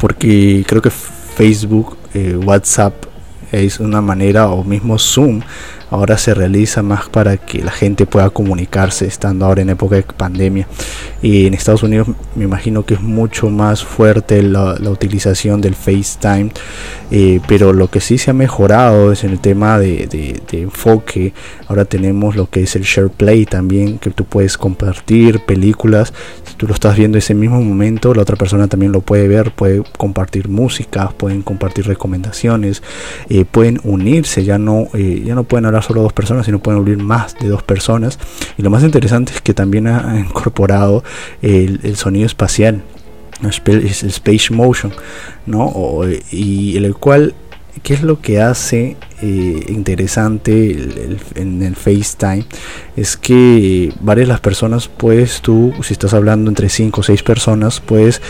porque 0.00 0.64
creo 0.66 0.82
que 0.82 0.90
Facebook, 0.90 1.96
eh, 2.14 2.36
WhatsApp 2.36 2.94
es 3.52 3.80
una 3.80 4.00
manera, 4.00 4.48
o 4.48 4.62
mismo 4.62 4.98
Zoom, 4.98 5.40
ahora 5.90 6.16
se 6.18 6.34
realiza 6.34 6.82
más 6.82 7.08
para 7.08 7.36
que 7.36 7.62
la 7.62 7.72
gente 7.72 8.06
pueda 8.06 8.30
comunicarse 8.30 9.06
estando 9.06 9.46
ahora 9.46 9.62
en 9.62 9.70
época 9.70 9.96
de 9.96 10.02
pandemia. 10.02 10.66
Y 11.22 11.46
en 11.46 11.54
Estados 11.54 11.82
Unidos 11.82 12.08
me 12.34 12.44
imagino 12.44 12.84
que 12.84 12.94
es 12.94 13.00
mucho 13.00 13.50
más 13.50 13.84
fuerte 13.84 14.42
la, 14.42 14.78
utilización 14.90 15.60
del 15.60 15.74
FaceTime 15.74 16.50
eh, 17.12 17.40
pero 17.46 17.72
lo 17.72 17.88
que 17.90 18.00
sí 18.00 18.18
se 18.18 18.30
ha 18.30 18.34
mejorado 18.34 19.12
es 19.12 19.24
en 19.24 19.30
el 19.30 19.40
tema 19.40 19.78
de, 19.78 20.40
enfoque. 20.52 21.32
Ahora 21.68 21.84
tenemos 21.84 22.36
lo 22.36 22.48
que 22.48 22.62
es 22.62 22.76
el 22.76 22.82
share 22.82 23.10
play 23.10 23.46
también 23.46 23.98
que 23.98 24.10
tú 24.10 24.24
puedes 24.24 24.56
compartir 24.56 25.40
películas. 25.44 26.12
Si 26.44 26.54
tú 26.54 26.66
lo 26.66 26.74
estás 26.74 26.96
viendo 26.96 27.18
ese 27.18 27.34
mismo 27.34 27.60
momento 27.60 28.14
la 28.14 28.22
otra 28.22 28.36
persona 28.36 28.68
también 28.68 28.92
lo 28.92 29.00
puede 29.00 29.28
ver 29.28 29.52
puede 29.52 29.82
compartir 29.96 30.48
música 30.48 31.12
pueden 31.16 31.42
compartir 31.42 31.86
recomendaciones 31.86 32.82
eh, 33.28 33.44
pueden 33.44 33.80
unirse 33.84 34.44
ya 34.44 34.58
no 34.58 34.88
eh, 34.94 35.22
ya 35.24 35.34
no 35.34 35.44
pueden 35.44 35.66
hablar 35.66 35.79
solo 35.82 36.02
dos 36.02 36.12
personas, 36.12 36.46
sino 36.46 36.58
pueden 36.58 36.80
unir 36.80 36.98
más 36.98 37.34
de 37.38 37.48
dos 37.48 37.62
personas. 37.62 38.18
Y 38.56 38.62
lo 38.62 38.70
más 38.70 38.82
interesante 38.82 39.32
es 39.34 39.40
que 39.40 39.54
también 39.54 39.86
ha 39.86 40.18
incorporado 40.18 41.04
el, 41.42 41.96
sonido 41.96 42.26
espacial, 42.26 42.82
el 43.42 43.86
space 43.86 44.52
motion, 44.52 44.92
¿no? 45.46 46.02
y 46.30 46.76
el 46.76 46.94
cual, 46.94 47.34
¿qué 47.82 47.94
es 47.94 48.02
lo 48.02 48.20
que 48.20 48.40
hace 48.40 48.96
eh, 49.22 49.64
interesante 49.68 50.88
en 51.34 51.62
el 51.62 51.76
FaceTime? 51.76 52.44
Es 52.96 53.16
que 53.16 53.92
varias 54.00 54.28
las 54.28 54.40
personas, 54.40 54.88
puedes 54.88 55.40
tú, 55.40 55.72
si 55.82 55.94
estás 55.94 56.14
hablando 56.14 56.50
entre 56.50 56.68
5 56.68 57.00
o 57.00 57.04
6 57.04 57.22
personas, 57.22 57.80
puedes 57.80 58.20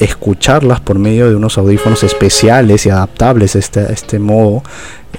escucharlas 0.00 0.80
por 0.80 0.98
medio 0.98 1.28
de 1.28 1.36
unos 1.36 1.58
audífonos 1.58 2.02
especiales 2.02 2.86
y 2.86 2.90
adaptables 2.90 3.54
a 3.54 3.58
este, 3.58 3.92
este 3.92 4.18
modo 4.18 4.62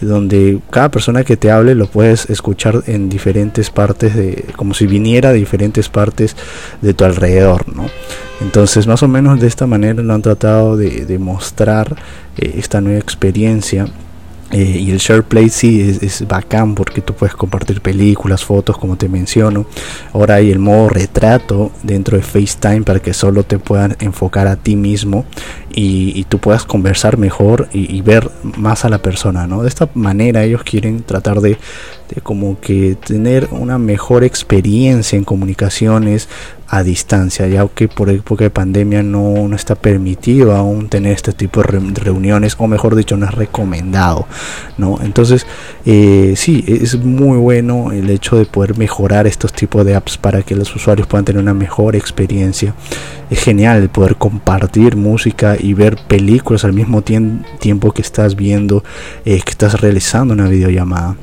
donde 0.01 0.59
cada 0.71 0.89
persona 0.89 1.23
que 1.23 1.37
te 1.37 1.51
hable 1.51 1.75
lo 1.75 1.85
puedes 1.85 2.29
escuchar 2.29 2.83
en 2.87 3.07
diferentes 3.07 3.69
partes 3.69 4.15
de 4.15 4.45
como 4.55 4.73
si 4.73 4.87
viniera 4.87 5.31
de 5.31 5.37
diferentes 5.37 5.89
partes 5.89 6.35
de 6.81 6.93
tu 6.93 7.03
alrededor 7.03 7.67
no 7.73 7.87
entonces 8.41 8.87
más 8.87 9.03
o 9.03 9.07
menos 9.07 9.39
de 9.39 9.47
esta 9.47 9.67
manera 9.67 10.01
lo 10.01 10.13
han 10.13 10.21
tratado 10.23 10.77
de, 10.77 11.19
mostrar 11.19 11.95
eh, 12.37 12.55
esta 12.57 12.81
nueva 12.81 12.99
experiencia 12.99 13.87
eh, 14.51 14.79
y 14.79 14.91
el 14.91 14.97
SharePlay 14.97 15.49
sí 15.49 15.97
es, 16.01 16.27
bacán 16.27 16.75
porque 16.75 17.01
tú 17.01 17.13
puedes 17.13 17.35
compartir 17.35 17.81
películas, 17.81 18.43
fotos, 18.43 18.77
como 18.77 18.97
te 18.97 19.07
menciono. 19.07 19.65
Ahora 20.13 20.35
hay 20.35 20.51
el 20.51 20.59
modo 20.59 20.89
retrato 20.89 21.71
dentro 21.83 22.17
de 22.17 22.23
FaceTime 22.23 22.81
para 22.81 22.99
que 22.99 23.13
solo 23.13 23.43
te 23.43 23.59
puedan 23.59 23.95
enfocar 23.99 24.47
a 24.47 24.57
ti 24.57 24.75
mismo 24.75 25.25
y, 25.73 26.25
tú 26.25 26.39
puedas 26.39 26.65
conversar 26.65 27.17
mejor 27.17 27.69
y, 27.71 28.01
ver 28.01 28.29
más 28.57 28.83
a 28.83 28.89
la 28.89 29.01
persona, 29.01 29.47
¿no? 29.47 29.61
De 29.61 29.69
esta 29.69 29.89
manera 29.93 30.43
ellos 30.43 30.63
quieren 30.63 31.03
tratar 31.03 31.39
de, 31.39 31.57
de 32.13 32.21
como 32.21 32.59
que 32.59 32.95
tener 32.95 33.47
una 33.51 33.77
mejor 33.77 34.23
experiencia 34.23 35.17
en 35.17 35.23
comunicaciones, 35.23 36.27
a 36.71 36.83
distancia, 36.83 37.47
ya 37.49 37.67
que 37.67 37.89
por 37.89 38.09
época 38.09 38.45
de 38.45 38.49
pandemia 38.49 39.03
no, 39.03 39.45
no 39.49 39.55
está 39.57 39.75
permitido 39.75 40.55
aún 40.55 40.87
tener 40.87 41.11
este 41.11 41.33
tipo 41.33 41.61
de 41.61 41.67
reuniones, 41.67 42.55
o 42.57 42.65
mejor 42.65 42.95
dicho, 42.95 43.17
no 43.17 43.25
es 43.25 43.33
recomendado, 43.33 44.25
¿no? 44.77 44.97
Entonces, 45.03 45.45
eh, 45.85 46.33
sí, 46.37 46.63
es 46.65 46.95
muy 46.97 47.37
bueno 47.37 47.91
el 47.91 48.09
hecho 48.09 48.37
de 48.37 48.45
poder 48.45 48.77
mejorar 48.77 49.27
estos 49.27 49.51
tipos 49.51 49.85
de 49.85 49.95
apps 49.95 50.17
para 50.17 50.43
que 50.43 50.55
los 50.55 50.73
usuarios 50.73 51.07
puedan 51.07 51.25
tener 51.25 51.41
una 51.41 51.53
mejor 51.53 51.97
experiencia. 51.97 52.73
Es 53.29 53.43
genial 53.43 53.89
poder 53.89 54.15
compartir 54.15 54.95
música 54.95 55.57
y 55.59 55.73
ver 55.73 55.97
películas 56.07 56.63
al 56.63 56.71
mismo 56.71 57.01
tiempo 57.01 57.91
que 57.91 58.01
estás 58.01 58.37
viendo, 58.37 58.81
eh, 59.25 59.41
que 59.41 59.51
estás 59.51 59.81
realizando 59.81 60.33
una 60.33 60.47
videollamada. 60.47 61.17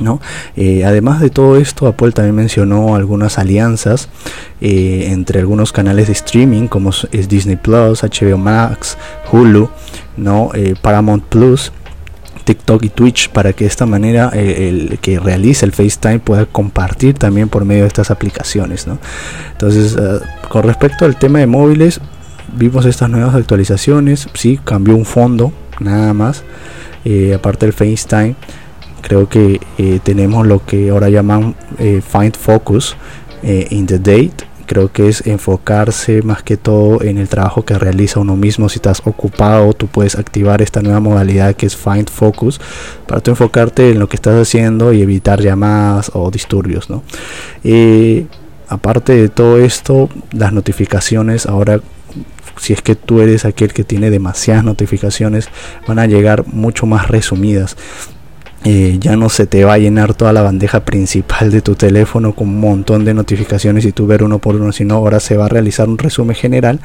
¿No? 0.00 0.20
Eh, 0.56 0.84
además 0.84 1.20
de 1.20 1.30
todo 1.30 1.56
esto, 1.56 1.86
Apple 1.86 2.12
también 2.12 2.34
mencionó 2.34 2.94
algunas 2.94 3.38
alianzas 3.38 4.08
eh, 4.60 5.08
entre 5.10 5.40
algunos 5.40 5.72
canales 5.72 6.06
de 6.06 6.12
streaming 6.12 6.68
como 6.68 6.90
es 7.12 7.28
Disney 7.28 7.56
Plus, 7.56 8.02
HBO 8.02 8.38
Max, 8.38 8.96
Hulu, 9.30 9.70
¿no? 10.16 10.50
Eh, 10.54 10.74
Paramount 10.80 11.24
Plus, 11.24 11.72
TikTok 12.44 12.82
y 12.84 12.88
Twitch 12.88 13.28
para 13.30 13.52
que 13.52 13.64
de 13.64 13.68
esta 13.68 13.84
manera 13.84 14.30
el 14.30 14.98
que 15.02 15.20
realice 15.20 15.66
el 15.66 15.72
FaceTime 15.72 16.18
pueda 16.18 16.46
compartir 16.46 17.14
también 17.14 17.50
por 17.50 17.66
medio 17.66 17.82
de 17.82 17.88
estas 17.88 18.10
aplicaciones. 18.10 18.86
¿no? 18.86 18.98
Entonces, 19.52 19.94
con 20.48 20.62
respecto 20.62 21.04
al 21.04 21.16
tema 21.16 21.40
de 21.40 21.46
móviles, 21.46 22.00
vimos 22.56 22.86
estas 22.86 23.10
nuevas 23.10 23.34
actualizaciones, 23.34 24.28
sí, 24.32 24.58
cambió 24.64 24.96
un 24.96 25.04
fondo, 25.04 25.52
nada 25.78 26.14
más, 26.14 26.42
aparte 27.34 27.66
del 27.66 27.74
FaceTime 27.74 28.34
creo 29.00 29.28
que 29.28 29.60
eh, 29.78 30.00
tenemos 30.02 30.46
lo 30.46 30.64
que 30.64 30.90
ahora 30.90 31.08
llaman 31.08 31.54
eh, 31.78 32.00
Find 32.06 32.36
Focus 32.36 32.96
eh, 33.42 33.66
in 33.70 33.86
the 33.86 33.98
Date. 33.98 34.46
Creo 34.66 34.92
que 34.92 35.08
es 35.08 35.26
enfocarse 35.26 36.20
más 36.20 36.42
que 36.42 36.58
todo 36.58 37.02
en 37.02 37.16
el 37.16 37.28
trabajo 37.28 37.64
que 37.64 37.78
realiza 37.78 38.20
uno 38.20 38.36
mismo. 38.36 38.68
Si 38.68 38.76
estás 38.76 39.00
ocupado, 39.04 39.72
tú 39.72 39.86
puedes 39.86 40.14
activar 40.16 40.60
esta 40.60 40.82
nueva 40.82 41.00
modalidad 41.00 41.54
que 41.54 41.64
es 41.64 41.74
Find 41.74 42.10
Focus 42.10 42.60
para 43.06 43.22
tú 43.22 43.30
enfocarte 43.30 43.90
en 43.90 43.98
lo 43.98 44.10
que 44.10 44.16
estás 44.16 44.34
haciendo 44.34 44.92
y 44.92 45.00
evitar 45.00 45.40
llamadas 45.40 46.10
o 46.14 46.30
disturbios. 46.30 46.90
¿no? 46.90 47.02
aparte 48.68 49.14
de 49.14 49.30
todo 49.30 49.56
esto, 49.56 50.10
las 50.32 50.52
notificaciones 50.52 51.46
ahora 51.46 51.80
si 52.58 52.72
es 52.72 52.82
que 52.82 52.94
tú 52.94 53.20
eres 53.20 53.44
aquel 53.44 53.72
que 53.72 53.84
tiene 53.84 54.10
demasiadas 54.10 54.64
notificaciones, 54.64 55.48
van 55.86 55.98
a 55.98 56.06
llegar 56.06 56.46
mucho 56.46 56.86
más 56.86 57.08
resumidas. 57.08 57.76
Eh, 58.64 58.98
ya 59.00 59.16
no 59.16 59.28
se 59.28 59.46
te 59.46 59.64
va 59.64 59.74
a 59.74 59.78
llenar 59.78 60.14
toda 60.14 60.32
la 60.32 60.42
bandeja 60.42 60.84
principal 60.84 61.50
de 61.50 61.62
tu 61.62 61.76
teléfono 61.76 62.34
con 62.34 62.48
un 62.48 62.60
montón 62.60 63.04
de 63.04 63.14
notificaciones 63.14 63.84
y 63.84 63.92
tú 63.92 64.06
ver 64.06 64.24
uno 64.24 64.40
por 64.40 64.56
uno, 64.56 64.72
sino 64.72 64.96
ahora 64.96 65.20
se 65.20 65.36
va 65.36 65.46
a 65.46 65.48
realizar 65.48 65.88
un 65.88 65.96
resumen 65.96 66.34
general 66.34 66.80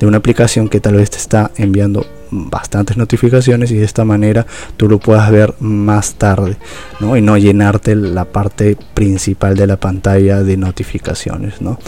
de 0.00 0.06
una 0.06 0.18
aplicación 0.18 0.68
que 0.68 0.80
tal 0.80 0.96
vez 0.96 1.10
te 1.10 1.18
está 1.18 1.52
enviando 1.56 2.04
bastantes 2.32 2.96
notificaciones 2.96 3.70
y 3.70 3.76
de 3.76 3.84
esta 3.84 4.04
manera 4.04 4.46
tú 4.76 4.88
lo 4.88 4.98
puedas 4.98 5.30
ver 5.30 5.54
más 5.60 6.14
tarde 6.14 6.56
¿no? 6.98 7.16
y 7.16 7.20
no 7.20 7.36
llenarte 7.36 7.94
la 7.94 8.24
parte 8.24 8.76
principal 8.94 9.54
de 9.54 9.66
la 9.66 9.76
pantalla 9.76 10.42
de 10.42 10.56
notificaciones 10.56 11.60
¿no? 11.60 11.78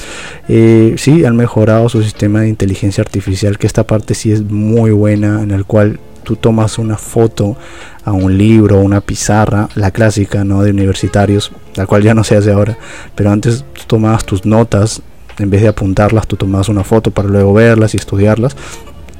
Eh, 0.49 0.95
sí 0.99 1.25
han 1.25 1.37
mejorado 1.37 1.89
su 1.89 2.03
sistema 2.03 2.43
de 2.43 2.49
inteligencia 2.49 3.03
artificial 3.03 3.59
que 3.59 3.67
esta 3.67 3.87
parte 3.87 4.15
sí 4.15 4.33
es 4.33 4.43
muy 4.43 4.91
buena 4.91 5.43
en 5.43 5.51
el 5.51 5.65
cual 5.65 5.99
tú 6.25 6.37
tomas 6.37 6.79
una 6.79 6.97
foto 6.97 7.57
a 8.05 8.13
un 8.13 8.37
libro, 8.37 8.81
una 8.81 9.01
pizarra, 9.01 9.69
la 9.77 9.91
clásica, 9.91 10.45
¿no? 10.45 10.63
De 10.63 10.71
universitarios, 10.71 11.53
la 11.77 11.87
cual 11.87 12.03
ya 12.03 12.15
no 12.15 12.25
se 12.25 12.37
hace 12.37 12.51
ahora, 12.51 12.77
pero 13.15 13.31
antes 13.31 13.65
tú 13.73 13.83
tomabas 13.87 14.25
tus 14.25 14.45
notas, 14.45 15.03
en 15.39 15.51
vez 15.51 15.63
de 15.63 15.69
apuntarlas, 15.69 16.27
tú 16.27 16.37
tomabas 16.37 16.69
una 16.69 16.85
foto 16.85 17.11
para 17.11 17.29
luego 17.29 17.53
verlas 17.53 17.95
y 17.95 17.97
estudiarlas. 17.97 18.57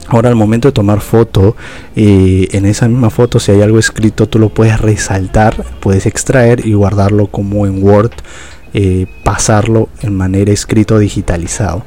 Ahora 0.07 0.29
al 0.29 0.37
momento 0.37 0.69
de 0.69 0.73
tomar 0.73 1.01
foto, 1.01 1.57
eh, 1.97 2.49
en 2.53 2.67
esa 2.67 2.89
misma 2.89 3.09
foto 3.09 3.41
si 3.41 3.53
hay 3.53 3.63
algo 3.63 3.79
escrito, 3.79 4.29
tú 4.29 4.39
lo 4.39 4.51
puedes 4.51 4.81
resaltar, 4.81 5.65
puedes 5.81 6.07
extraer 6.07 6.67
y 6.67 6.75
guardarlo 6.75 7.29
como 7.29 7.67
en 7.67 7.83
Word 7.83 8.13
eh, 8.75 9.07
pasarlo 9.23 9.89
en 10.03 10.15
manera 10.17 10.53
escrito 10.53 10.99
digitalizado 10.99 11.85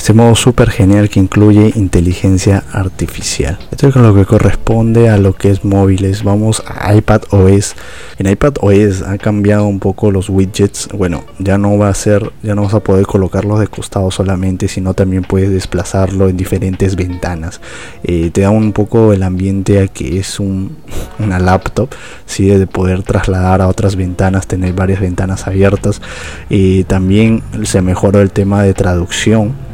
este 0.00 0.14
modo 0.14 0.34
súper 0.34 0.70
genial 0.70 1.10
que 1.10 1.20
incluye 1.20 1.74
inteligencia 1.76 2.64
artificial. 2.72 3.58
Esto 3.70 3.88
es 3.88 3.92
con 3.92 4.02
lo 4.02 4.14
que 4.14 4.24
corresponde 4.24 5.10
a 5.10 5.18
lo 5.18 5.34
que 5.34 5.50
es 5.50 5.62
móviles. 5.62 6.24
Vamos 6.24 6.62
a 6.66 6.94
iPad 6.94 7.20
OS. 7.28 7.74
En 8.18 8.26
iPad 8.26 8.54
OS 8.62 9.02
ha 9.02 9.18
cambiado 9.18 9.66
un 9.66 9.78
poco 9.78 10.10
los 10.10 10.30
widgets. 10.30 10.88
Bueno, 10.94 11.24
ya 11.38 11.58
no 11.58 11.76
va 11.76 11.90
a 11.90 11.94
ser, 11.94 12.32
ya 12.42 12.54
no 12.54 12.62
vas 12.62 12.72
a 12.72 12.80
poder 12.80 13.04
colocarlos 13.04 13.60
de 13.60 13.66
costado 13.66 14.10
solamente, 14.10 14.68
sino 14.68 14.94
también 14.94 15.22
puedes 15.22 15.50
desplazarlo 15.50 16.30
en 16.30 16.38
diferentes 16.38 16.96
ventanas. 16.96 17.60
Eh, 18.02 18.30
te 18.32 18.40
da 18.40 18.48
un 18.48 18.72
poco 18.72 19.12
el 19.12 19.22
ambiente 19.22 19.82
a 19.82 19.88
que 19.88 20.18
es 20.18 20.40
una 21.18 21.38
laptop, 21.38 21.90
¿sí? 22.24 22.46
de 22.46 22.66
poder 22.66 23.02
trasladar 23.02 23.60
a 23.60 23.68
otras 23.68 23.96
ventanas, 23.96 24.46
tener 24.46 24.72
varias 24.72 25.00
ventanas 25.00 25.46
abiertas. 25.46 26.00
Eh, 26.48 26.84
también 26.86 27.42
se 27.64 27.82
mejoró 27.82 28.22
el 28.22 28.30
tema 28.30 28.62
de 28.62 28.72
traducción 28.72 29.68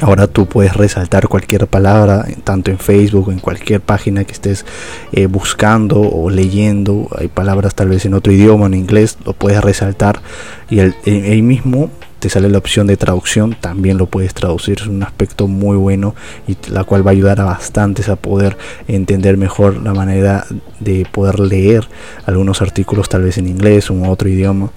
Ahora 0.00 0.26
tú 0.26 0.46
puedes 0.46 0.76
resaltar 0.76 1.28
cualquier 1.28 1.66
palabra, 1.66 2.26
tanto 2.42 2.70
en 2.70 2.78
Facebook 2.78 3.28
o 3.28 3.32
en 3.32 3.38
cualquier 3.38 3.80
página 3.80 4.24
que 4.24 4.32
estés 4.32 4.64
eh, 5.12 5.26
buscando 5.26 6.00
o 6.00 6.30
leyendo. 6.30 7.08
Hay 7.16 7.28
palabras 7.28 7.74
tal 7.74 7.88
vez 7.88 8.04
en 8.04 8.14
otro 8.14 8.32
idioma, 8.32 8.66
en 8.66 8.74
inglés, 8.74 9.18
lo 9.24 9.32
puedes 9.32 9.62
resaltar 9.62 10.20
y 10.68 10.80
ahí 10.80 11.42
mismo 11.42 11.90
te 12.24 12.30
sale 12.30 12.48
la 12.48 12.56
opción 12.56 12.86
de 12.86 12.96
traducción, 12.96 13.54
también 13.60 13.98
lo 13.98 14.06
puedes 14.06 14.32
traducir. 14.32 14.78
Es 14.80 14.86
un 14.86 15.02
aspecto 15.02 15.46
muy 15.46 15.76
bueno 15.76 16.14
y 16.48 16.56
la 16.70 16.84
cual 16.84 17.06
va 17.06 17.10
a 17.10 17.12
ayudar 17.12 17.38
a 17.40 17.44
bastantes 17.44 18.08
a 18.08 18.16
poder 18.16 18.56
entender 18.88 19.36
mejor 19.36 19.82
la 19.82 19.92
manera 19.92 20.46
de 20.80 21.06
poder 21.12 21.38
leer 21.38 21.86
algunos 22.24 22.62
artículos 22.62 23.10
tal 23.10 23.24
vez 23.24 23.36
en 23.36 23.46
inglés 23.46 23.90
o 23.90 23.94
en 23.94 24.06
otro 24.06 24.28
idioma. 24.28 24.70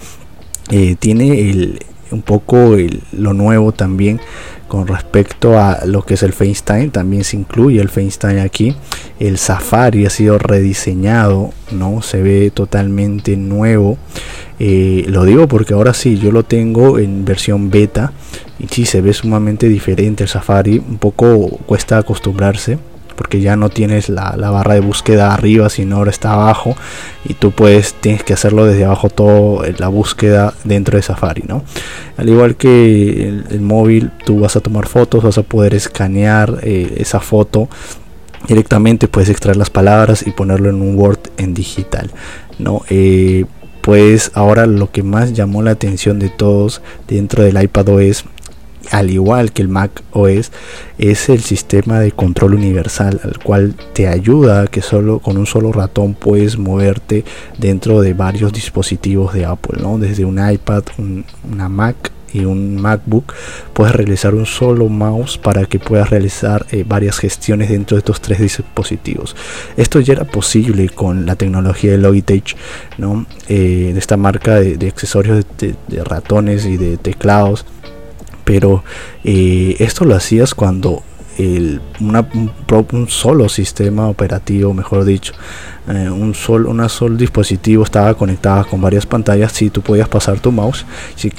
Eh, 0.71 0.97
tiene 0.99 1.49
el, 1.49 1.79
un 2.11 2.21
poco 2.21 2.75
lo 3.13 3.33
nuevo 3.33 3.71
también 3.71 4.19
con 4.67 4.87
respecto 4.87 5.57
a 5.59 5.85
lo 5.85 6.01
que 6.03 6.15
es 6.15 6.23
el 6.23 6.33
FaceTime 6.33 6.89
también 6.89 7.23
se 7.23 7.37
incluye 7.37 7.79
el 7.79 7.89
FaceTime 7.89 8.41
aquí. 8.41 8.75
El 9.19 9.37
Safari 9.37 10.05
ha 10.05 10.09
sido 10.09 10.37
rediseñado 10.37 11.51
no 11.71 12.01
se 12.01 12.21
ve 12.21 12.51
totalmente 12.53 13.35
nuevo. 13.37 13.97
Eh, 14.59 15.05
lo 15.07 15.25
digo 15.25 15.47
porque 15.47 15.73
ahora 15.73 15.93
sí 15.93 16.17
yo 16.17 16.31
lo 16.31 16.43
tengo 16.43 16.97
en 16.99 17.25
versión 17.25 17.69
beta 17.69 18.11
y 18.59 18.67
sí 18.67 18.85
se 18.85 19.01
ve 19.01 19.13
sumamente 19.13 19.67
diferente 19.69 20.23
el 20.23 20.29
Safari. 20.29 20.79
Un 20.79 20.97
poco 20.97 21.47
cuesta 21.65 21.97
acostumbrarse 21.97 22.77
porque 23.17 23.41
ya 23.41 23.55
no 23.55 23.69
tienes 23.69 24.07
la, 24.07 24.31
barra 24.37 24.75
de 24.75 24.79
búsqueda 24.79 25.33
arriba, 25.33 25.69
sino 25.69 25.97
ahora 25.97 26.11
está 26.11 26.33
abajo 26.33 26.77
y 27.25 27.33
tú 27.33 27.51
puedes, 27.51 27.95
tienes 27.95 28.23
que 28.23 28.33
hacerlo 28.33 28.65
desde 28.65 28.85
abajo 28.85 29.09
todo 29.09 29.65
eh, 29.65 29.75
la 29.77 29.89
búsqueda 29.89 30.53
dentro 30.63 30.95
de 30.95 31.01
Safari, 31.01 31.43
¿no? 31.47 31.63
Al 32.15 32.29
igual 32.29 32.55
que 32.55 33.27
el, 33.27 33.59
móvil, 33.59 34.11
tú 34.23 34.41
vas 34.41 34.55
a 34.55 34.61
tomar 34.61 34.87
fotos, 34.87 35.23
vas 35.23 35.37
a 35.37 35.43
poder 35.43 35.73
escanear 35.73 36.59
eh, 36.61 36.93
esa 36.97 37.19
foto 37.19 37.67
directamente, 38.47 39.07
puedes 39.07 39.29
extraer 39.29 39.57
las 39.57 39.71
palabras 39.71 40.25
y 40.25 40.31
ponerlo 40.31 40.69
en 40.69 40.81
un 40.81 40.97
Word 40.97 41.19
en 41.37 41.55
digital, 41.55 42.11
¿no? 42.59 42.83
Eh, 42.89 43.45
pues 43.81 44.31
ahora 44.35 44.65
lo 44.67 44.91
que 44.91 45.01
más 45.01 45.33
llamó 45.33 45.63
la 45.63 45.71
atención 45.71 46.19
de 46.19 46.29
todos 46.29 46.81
dentro 47.07 47.43
del 47.43 47.61
iPad 47.61 47.89
OS 47.89 48.25
al 48.91 49.09
igual 49.11 49.51
que 49.51 49.61
el 49.61 49.69
Mac 49.69 50.03
OS, 50.11 50.51
es 50.97 51.29
el 51.29 51.41
sistema 51.41 51.99
de 51.99 52.11
control 52.11 52.55
universal, 52.55 53.19
al 53.23 53.37
cual 53.39 53.75
te 53.93 54.07
ayuda 54.07 54.67
que 54.67 54.81
solo 54.81 55.19
con 55.19 55.37
un 55.37 55.45
solo 55.45 55.71
ratón 55.71 56.13
puedes 56.13 56.57
moverte 56.57 57.23
dentro 57.57 58.01
de 58.01 58.13
varios 58.13 58.53
dispositivos 58.53 59.33
de 59.33 59.45
Apple, 59.45 59.79
¿no? 59.81 59.97
Desde 59.97 60.25
un 60.25 60.37
iPad, 60.37 60.83
una 60.97 61.69
Mac 61.69 62.11
y 62.33 62.45
un 62.45 62.75
MacBook 62.75 63.33
puedes 63.73 63.95
realizar 63.95 64.35
un 64.35 64.45
solo 64.45 64.89
mouse 64.89 65.37
para 65.37 65.65
que 65.65 65.79
puedas 65.79 66.09
realizar 66.09 66.65
eh, 66.71 66.83
varias 66.87 67.17
gestiones 67.19 67.69
dentro 67.69 67.95
de 67.95 67.99
estos 67.99 68.21
tres 68.21 68.39
dispositivos. 68.39 69.35
Esto 69.75 69.99
ya 69.99 70.13
era 70.13 70.25
posible 70.25 70.89
con 70.89 71.25
la 71.25 71.35
tecnología 71.35 71.91
de 71.91 71.97
Logitech, 71.97 72.55
¿no? 72.97 73.25
Eh, 73.47 73.91
de 73.93 73.99
esta 73.99 74.17
marca 74.17 74.55
de, 74.55 74.87
accesorios 74.87 75.45
de, 75.57 76.03
ratones 76.03 76.65
y 76.65 76.77
de 76.77 76.97
teclados 76.97 77.65
pero 78.47 78.81
eh, 79.25 79.75
esto 79.79 80.05
lo 80.05 80.15
hacías 80.15 80.55
cuando 80.55 81.03
un, 81.37 83.07
solo 83.09 83.49
sistema 83.49 84.07
operativo, 84.07 84.73
mejor 84.73 85.03
dicho, 85.03 85.33
eh, 85.89 86.09
un 86.09 86.33
solo 86.33 86.69
una 86.69 86.87
solo 86.87 87.17
dispositivo 87.17 87.83
estaba 87.83 88.13
conectado 88.13 88.65
con 88.65 88.79
varias 88.79 89.05
pantallas, 89.05 89.51
si 89.51 89.69
tú 89.69 89.81
podías 89.81 90.07
pasar 90.07 90.39
tu 90.39 90.53
mouse 90.53 90.85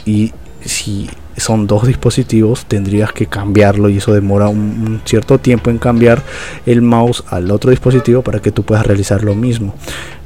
y 0.04 0.32
si 0.62 1.08
son 1.38 1.66
dos 1.66 1.86
dispositivos, 1.86 2.66
tendrías 2.66 3.12
que 3.12 3.26
cambiarlo 3.26 3.88
y 3.88 3.98
eso 3.98 4.12
demora 4.12 4.48
un, 4.48 5.00
cierto 5.04 5.38
tiempo 5.38 5.70
en 5.70 5.78
cambiar 5.78 6.22
el 6.66 6.82
mouse 6.82 7.24
al 7.28 7.50
otro 7.50 7.70
dispositivo 7.70 8.22
para 8.22 8.40
que 8.40 8.52
tú 8.52 8.62
puedas 8.62 8.86
realizar 8.86 9.22
lo 9.22 9.34
mismo. 9.34 9.74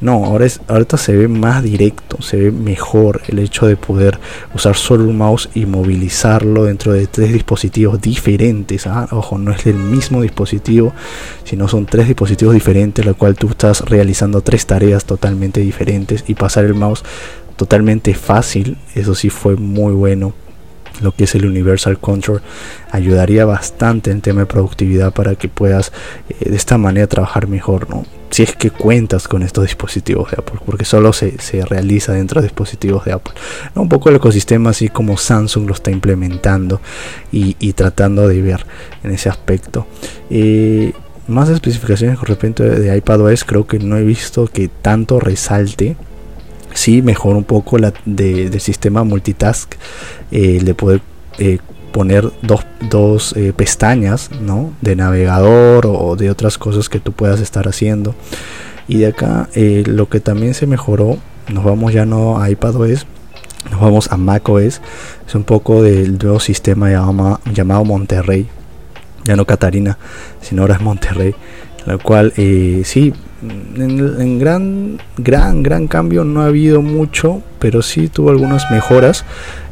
No, 0.01 0.25
ahora 0.25 0.47
es, 0.47 0.61
ahorita 0.67 0.97
se 0.97 1.17
ve 1.17 1.29
más 1.29 1.63
directo, 1.63 2.21
se 2.23 2.37
ve 2.37 2.51
mejor 2.51 3.23
el 3.29 3.39
hecho 3.39 3.67
de 3.67 3.77
poder 3.77 4.19
usar 4.53 4.75
solo 4.77 5.05
un 5.05 5.17
mouse 5.17 5.49
y 5.55 5.65
movilizarlo 5.65 6.65
dentro 6.65 6.93
de 6.93 7.07
tres 7.07 7.33
dispositivos 7.33 8.01
diferentes. 8.01 8.87
¿ah? 8.87 9.07
Ojo, 9.13 9.39
no 9.39 9.53
es 9.53 9.65
el 9.67 9.77
mismo 9.77 10.23
dispositivo, 10.23 10.93
sino 11.45 11.69
son 11.69 11.87
tres 11.87 12.09
dispositivos 12.09 12.55
diferentes, 12.55 13.05
lo 13.05 13.15
cual 13.17 13.37
tú 13.37 13.49
estás 13.49 13.83
realizando 13.83 14.41
tres 14.41 14.67
tareas 14.67 15.05
totalmente 15.05 15.61
diferentes 15.61 16.25
y 16.27 16.35
pasar 16.35 16.65
el 16.65 16.75
mouse 16.75 17.05
totalmente 17.57 18.15
fácil. 18.15 18.79
Eso 18.95 19.15
sí 19.15 19.31
fue 19.31 19.57
muy 19.57 19.93
bueno 19.93 20.35
lo 21.01 21.13
que 21.13 21.25
es 21.25 21.35
el 21.35 21.47
Universal 21.47 21.99
Control 21.99 22.43
ayudaría 22.91 23.45
bastante 23.45 24.11
en 24.11 24.21
tema 24.21 24.41
de 24.41 24.47
productividad 24.47 25.13
para 25.13 25.35
que 25.35 25.49
puedas 25.49 25.93
eh, 26.29 26.51
de 26.51 26.57
esta 26.57 26.79
manera 26.79 27.07
trabajar 27.07 27.49
mejor, 27.49 27.89
¿no? 27.89 28.05
Si 28.31 28.43
es 28.43 28.57
que 28.57 28.71
cuentas 28.71 29.29
con 29.29 29.43
estos 29.43 29.65
dispositivos 29.65 30.31
de 30.31 30.39
Apple, 30.39 30.61
porque 30.65 30.87
solo 30.87 31.13
se, 31.13 31.37
realiza 31.69 32.15
dentro 32.15 32.41
de 32.41 32.47
dispositivos 32.47 33.05
de 33.05 33.13
Apple. 33.13 33.35
Un 33.75 33.91
poco 33.91 34.09
el 34.09 34.17
ecosistema 34.17 34.71
así 34.71 34.89
como 34.89 35.19
Samsung 35.19 35.67
lo 35.67 35.75
está 35.75 35.91
implementando 35.91 36.81
y, 37.31 37.73
tratando 37.75 38.27
de 38.29 38.41
ver 38.41 38.65
en 39.05 39.11
ese 39.11 39.29
aspecto. 39.29 39.87
Eh, 40.31 40.95
más 41.29 41.51
especificaciones 41.51 42.19
con 42.19 42.27
respecto 42.27 42.63
de 42.63 42.97
iPadOS 42.97 43.45
creo 43.45 43.67
que 43.67 43.79
no 43.79 43.99
he 43.99 44.03
visto 44.03 44.47
que 44.47 44.69
tanto 44.69 45.21
resalte 45.21 45.97
sí 46.75 47.03
mejor 47.03 47.37
un 47.37 47.45
poco 47.45 47.79
la 47.79 47.93
de, 48.05 48.51
del 48.51 48.61
sistema 48.61 49.05
multitask 49.05 49.75
eh, 50.31 50.61
de 50.63 50.75
poder 50.75 51.01
eh, 51.39 51.59
poner 51.93 52.31
dos, 52.43 52.65
dos 52.89 53.35
eh, 53.37 53.53
pestañas 53.55 54.31
¿no? 54.41 54.73
de 54.81 54.97
navegador 54.97 55.87
o 55.87 56.17
de 56.17 56.31
otras 56.31 56.59
cosas 56.59 56.89
que 56.89 57.01
tú 57.01 57.13
puedas 57.13 57.41
estar 57.41 57.69
haciendo 57.69 58.15
y 58.89 58.99
de 58.99 59.09
acá 59.09 59.49
lo 59.55 60.09
que 60.09 60.21
también 60.21 60.55
se 60.55 60.67
mejoró 60.67 61.19
nos 61.49 61.65
vamos 61.65 61.93
ya 61.93 62.05
no 62.05 62.41
a 62.41 62.51
iPadOS 62.51 63.07
nos 63.71 63.81
vamos 63.81 64.11
a 64.11 64.17
macOS 64.17 64.81
es 65.27 65.35
un 65.35 65.45
poco 65.45 65.83
del 65.83 66.19
nuevo 66.19 66.41
sistema 66.41 66.91
llamado, 66.91 67.41
llamado 67.53 67.85
Monterrey 67.85 68.49
ya 69.25 69.37
no 69.37 69.45
Catarina 69.45 69.99
sino 70.41 70.63
ahora 70.63 70.75
es 70.77 70.81
Monterrey 70.81 71.35
la 71.87 71.99
cual 71.99 72.33
sí 72.37 73.13
en, 73.43 74.39
gran, 74.39 74.99
gran, 75.17 75.63
gran 75.63 75.89
cambio 75.89 76.25
no 76.25 76.43
ha 76.43 76.47
habido 76.47 76.81
mucho, 76.83 77.43
pero 77.59 77.83
sí 77.83 78.09
tuvo 78.09 78.31
algunas 78.31 78.71
mejoras 78.71 79.25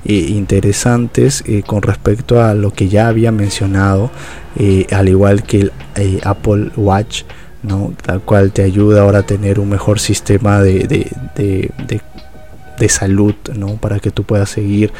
eh, 0.04 0.14
interesantes 0.14 1.44
eh, 1.46 1.62
con 1.64 1.82
respecto 1.82 2.42
a 2.42 2.54
lo 2.54 2.72
que 2.72 2.88
ya 2.88 3.08
había 3.08 3.30
mencionado, 3.32 4.10
eh, 4.56 4.86
al 4.90 5.08
igual 5.08 5.44
que 5.44 5.70
el 5.94 6.20
Apple 6.24 6.72
Watch, 6.76 7.22
¿no? 7.62 7.92
tal 8.04 8.20
cual 8.22 8.52
te 8.52 8.62
ayuda 8.62 9.02
ahora 9.02 9.20
a 9.20 9.26
tener 9.26 9.60
un 9.60 9.68
mejor 9.68 10.00
sistema 10.00 10.60
de, 10.60 10.86
de, 10.86 11.70
de, 11.86 12.88
salud, 12.88 13.34
¿no? 13.54 13.76
Para 13.76 14.00
que 14.00 14.10
tú 14.10 14.24
puedas 14.24 14.48
seguir 14.48 14.90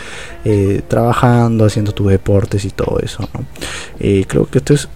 trabajando, 0.87 1.65
haciendo 1.65 1.93
tus 1.93 2.11
deportes 2.11 2.67
y 2.67 2.71
todo 2.71 3.01
eso, 3.03 3.27
¿no? 3.33 3.47
creo 3.99 4.45
que 4.51 4.59
esto 4.59 4.75
es 4.75 4.87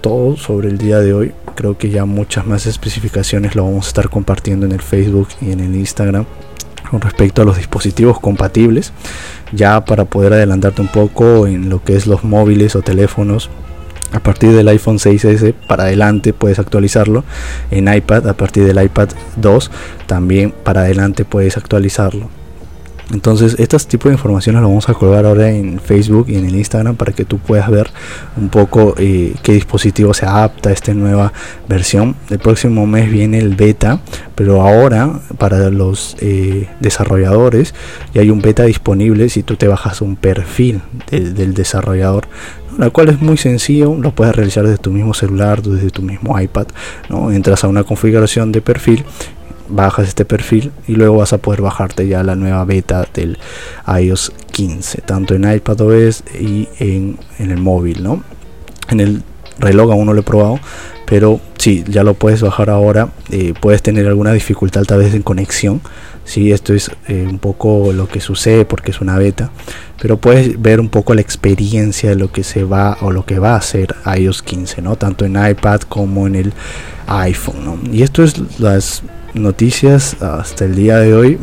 todo 0.00 0.36
sobre 0.36 0.68
el 0.68 0.76
día 0.76 0.98
de 0.98 1.14
hoy. 1.14 1.32
Creo 1.54 1.76
que 1.76 1.90
ya 1.90 2.04
muchas 2.04 2.46
más 2.46 2.66
especificaciones 2.66 3.54
lo 3.54 3.64
vamos 3.64 3.86
a 3.86 3.88
estar 3.88 4.08
compartiendo 4.08 4.66
en 4.66 4.72
el 4.72 4.82
Facebook 4.82 5.28
y 5.40 5.52
en 5.52 5.60
el 5.60 5.74
Instagram 5.74 6.26
con 6.90 7.00
respecto 7.00 7.42
a 7.42 7.44
los 7.44 7.56
dispositivos 7.56 8.20
compatibles. 8.20 8.92
Ya 9.52 9.84
para 9.84 10.04
poder 10.04 10.32
adelantarte 10.34 10.82
un 10.82 10.88
poco 10.88 11.46
en 11.46 11.68
lo 11.68 11.82
que 11.82 11.96
es 11.96 12.06
los 12.06 12.24
móviles 12.24 12.76
o 12.76 12.82
teléfonos. 12.82 13.50
A 14.12 14.20
partir 14.20 14.52
del 14.52 14.68
iPhone 14.68 14.98
6S 14.98 15.54
para 15.66 15.84
adelante 15.84 16.32
puedes 16.34 16.58
actualizarlo. 16.58 17.24
En 17.70 17.92
iPad 17.92 18.28
a 18.28 18.34
partir 18.34 18.64
del 18.64 18.82
iPad 18.82 19.08
2 19.36 19.70
también 20.06 20.52
para 20.64 20.82
adelante 20.82 21.24
puedes 21.24 21.56
actualizarlo. 21.56 22.41
Entonces, 23.12 23.56
estos 23.58 23.86
tipos 23.86 24.10
de 24.10 24.14
informaciones 24.14 24.62
lo 24.62 24.68
vamos 24.68 24.88
a 24.88 24.94
colgar 24.94 25.26
ahora 25.26 25.50
en 25.50 25.78
Facebook 25.78 26.26
y 26.28 26.36
en 26.36 26.46
el 26.46 26.56
Instagram 26.56 26.96
para 26.96 27.12
que 27.12 27.24
tú 27.24 27.38
puedas 27.38 27.70
ver 27.70 27.90
un 28.36 28.48
poco 28.48 28.94
eh, 28.98 29.34
qué 29.42 29.52
dispositivo 29.52 30.14
se 30.14 30.24
adapta 30.24 30.70
a 30.70 30.72
esta 30.72 30.94
nueva 30.94 31.32
versión. 31.68 32.16
El 32.30 32.38
próximo 32.38 32.86
mes 32.86 33.10
viene 33.10 33.38
el 33.38 33.54
beta, 33.54 34.00
pero 34.34 34.62
ahora 34.62 35.20
para 35.36 35.70
los 35.70 36.16
eh, 36.20 36.68
desarrolladores 36.80 37.74
ya 38.14 38.22
hay 38.22 38.30
un 38.30 38.40
beta 38.40 38.64
disponible 38.64 39.28
si 39.28 39.42
tú 39.42 39.56
te 39.56 39.68
bajas 39.68 40.00
un 40.00 40.16
perfil 40.16 40.80
del 41.10 41.54
desarrollador 41.54 42.28
la 42.78 42.90
cual 42.90 43.10
es 43.10 43.20
muy 43.20 43.36
sencillo, 43.36 43.94
lo 43.94 44.14
puedes 44.14 44.34
realizar 44.34 44.64
desde 44.64 44.78
tu 44.78 44.90
mismo 44.90 45.12
celular, 45.14 45.62
desde 45.62 45.90
tu 45.90 46.02
mismo 46.02 46.40
iPad, 46.40 46.68
¿no? 47.10 47.30
Entras 47.30 47.64
a 47.64 47.68
una 47.68 47.84
configuración 47.84 48.50
de 48.52 48.62
perfil 48.62 49.04
bajas 49.72 50.08
este 50.08 50.24
perfil 50.24 50.72
y 50.86 50.94
luego 50.94 51.18
vas 51.18 51.32
a 51.32 51.38
poder 51.38 51.62
bajarte 51.62 52.06
ya 52.06 52.22
la 52.22 52.36
nueva 52.36 52.64
beta 52.64 53.06
del 53.12 53.38
iOS 53.86 54.32
15 54.52 55.02
tanto 55.02 55.34
en 55.34 55.50
iPadOS 55.50 56.24
y 56.38 56.68
en, 56.78 57.18
el 57.38 57.58
móvil 57.58 58.02
no 58.02 58.22
en 58.90 59.00
el 59.00 59.22
reloj 59.58 59.92
aún 59.92 60.06
no 60.06 60.12
lo 60.12 60.20
he 60.20 60.24
probado 60.24 60.58
pero 61.06 61.40
sí 61.58 61.84
ya 61.86 62.04
lo 62.04 62.14
puedes 62.14 62.40
bajar 62.40 62.70
ahora. 62.70 63.10
Eh, 63.30 63.52
puedes 63.60 63.82
tener 63.82 64.06
alguna 64.06 64.32
dificultad 64.32 64.84
tal 64.84 65.00
vez 65.00 65.14
en 65.14 65.22
conexión 65.22 65.82
si 66.24 66.52
esto 66.52 66.72
es 66.72 66.90
eh, 67.08 67.26
un 67.28 67.38
poco 67.38 67.92
lo 67.92 68.08
que 68.08 68.20
sucede 68.20 68.64
porque 68.64 68.92
es 68.92 69.00
una 69.00 69.18
beta 69.18 69.50
pero 70.00 70.16
puedes 70.16 70.60
ver 70.60 70.80
un 70.80 70.88
poco 70.88 71.14
la 71.14 71.20
experiencia 71.20 72.10
de 72.10 72.16
lo 72.16 72.32
que 72.32 72.44
se 72.44 72.64
va 72.64 72.96
o 73.00 73.10
lo 73.10 73.26
que 73.26 73.38
va 73.38 73.54
a 73.54 73.56
hacer 73.56 73.94
iOS 74.16 74.42
15 74.42 74.82
no 74.82 74.96
tanto 74.96 75.24
en 75.24 75.32
iPad 75.32 75.80
como 75.82 76.26
en 76.26 76.36
el 76.36 76.52
iPhone 77.06 77.64
¿no? 77.64 77.78
y 77.92 78.02
esto 78.02 78.22
es 78.22 78.60
las 78.60 79.02
noticias 79.34 80.20
hasta 80.22 80.64
el 80.64 80.74
día 80.74 80.98
de 80.98 81.14
hoy. 81.14 81.38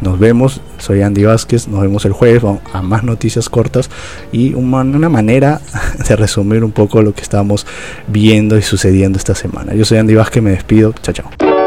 Nos 0.00 0.18
vemos, 0.18 0.62
soy 0.78 1.02
Andy 1.02 1.24
Vázquez, 1.24 1.68
nos 1.68 1.82
vemos 1.82 2.06
el 2.06 2.12
jueves 2.12 2.42
a 2.72 2.80
más 2.80 3.04
noticias 3.04 3.50
cortas 3.50 3.90
y 4.32 4.54
una 4.54 5.10
manera 5.10 5.60
de 6.08 6.16
resumir 6.16 6.64
un 6.64 6.72
poco 6.72 7.02
lo 7.02 7.12
que 7.12 7.20
estamos 7.20 7.66
viendo 8.06 8.56
y 8.56 8.62
sucediendo 8.62 9.18
esta 9.18 9.34
semana. 9.34 9.74
Yo 9.74 9.84
soy 9.84 9.98
Andy 9.98 10.14
Vázquez, 10.14 10.42
me 10.42 10.50
despido, 10.52 10.94
chao 11.02 11.14
chao. 11.14 11.59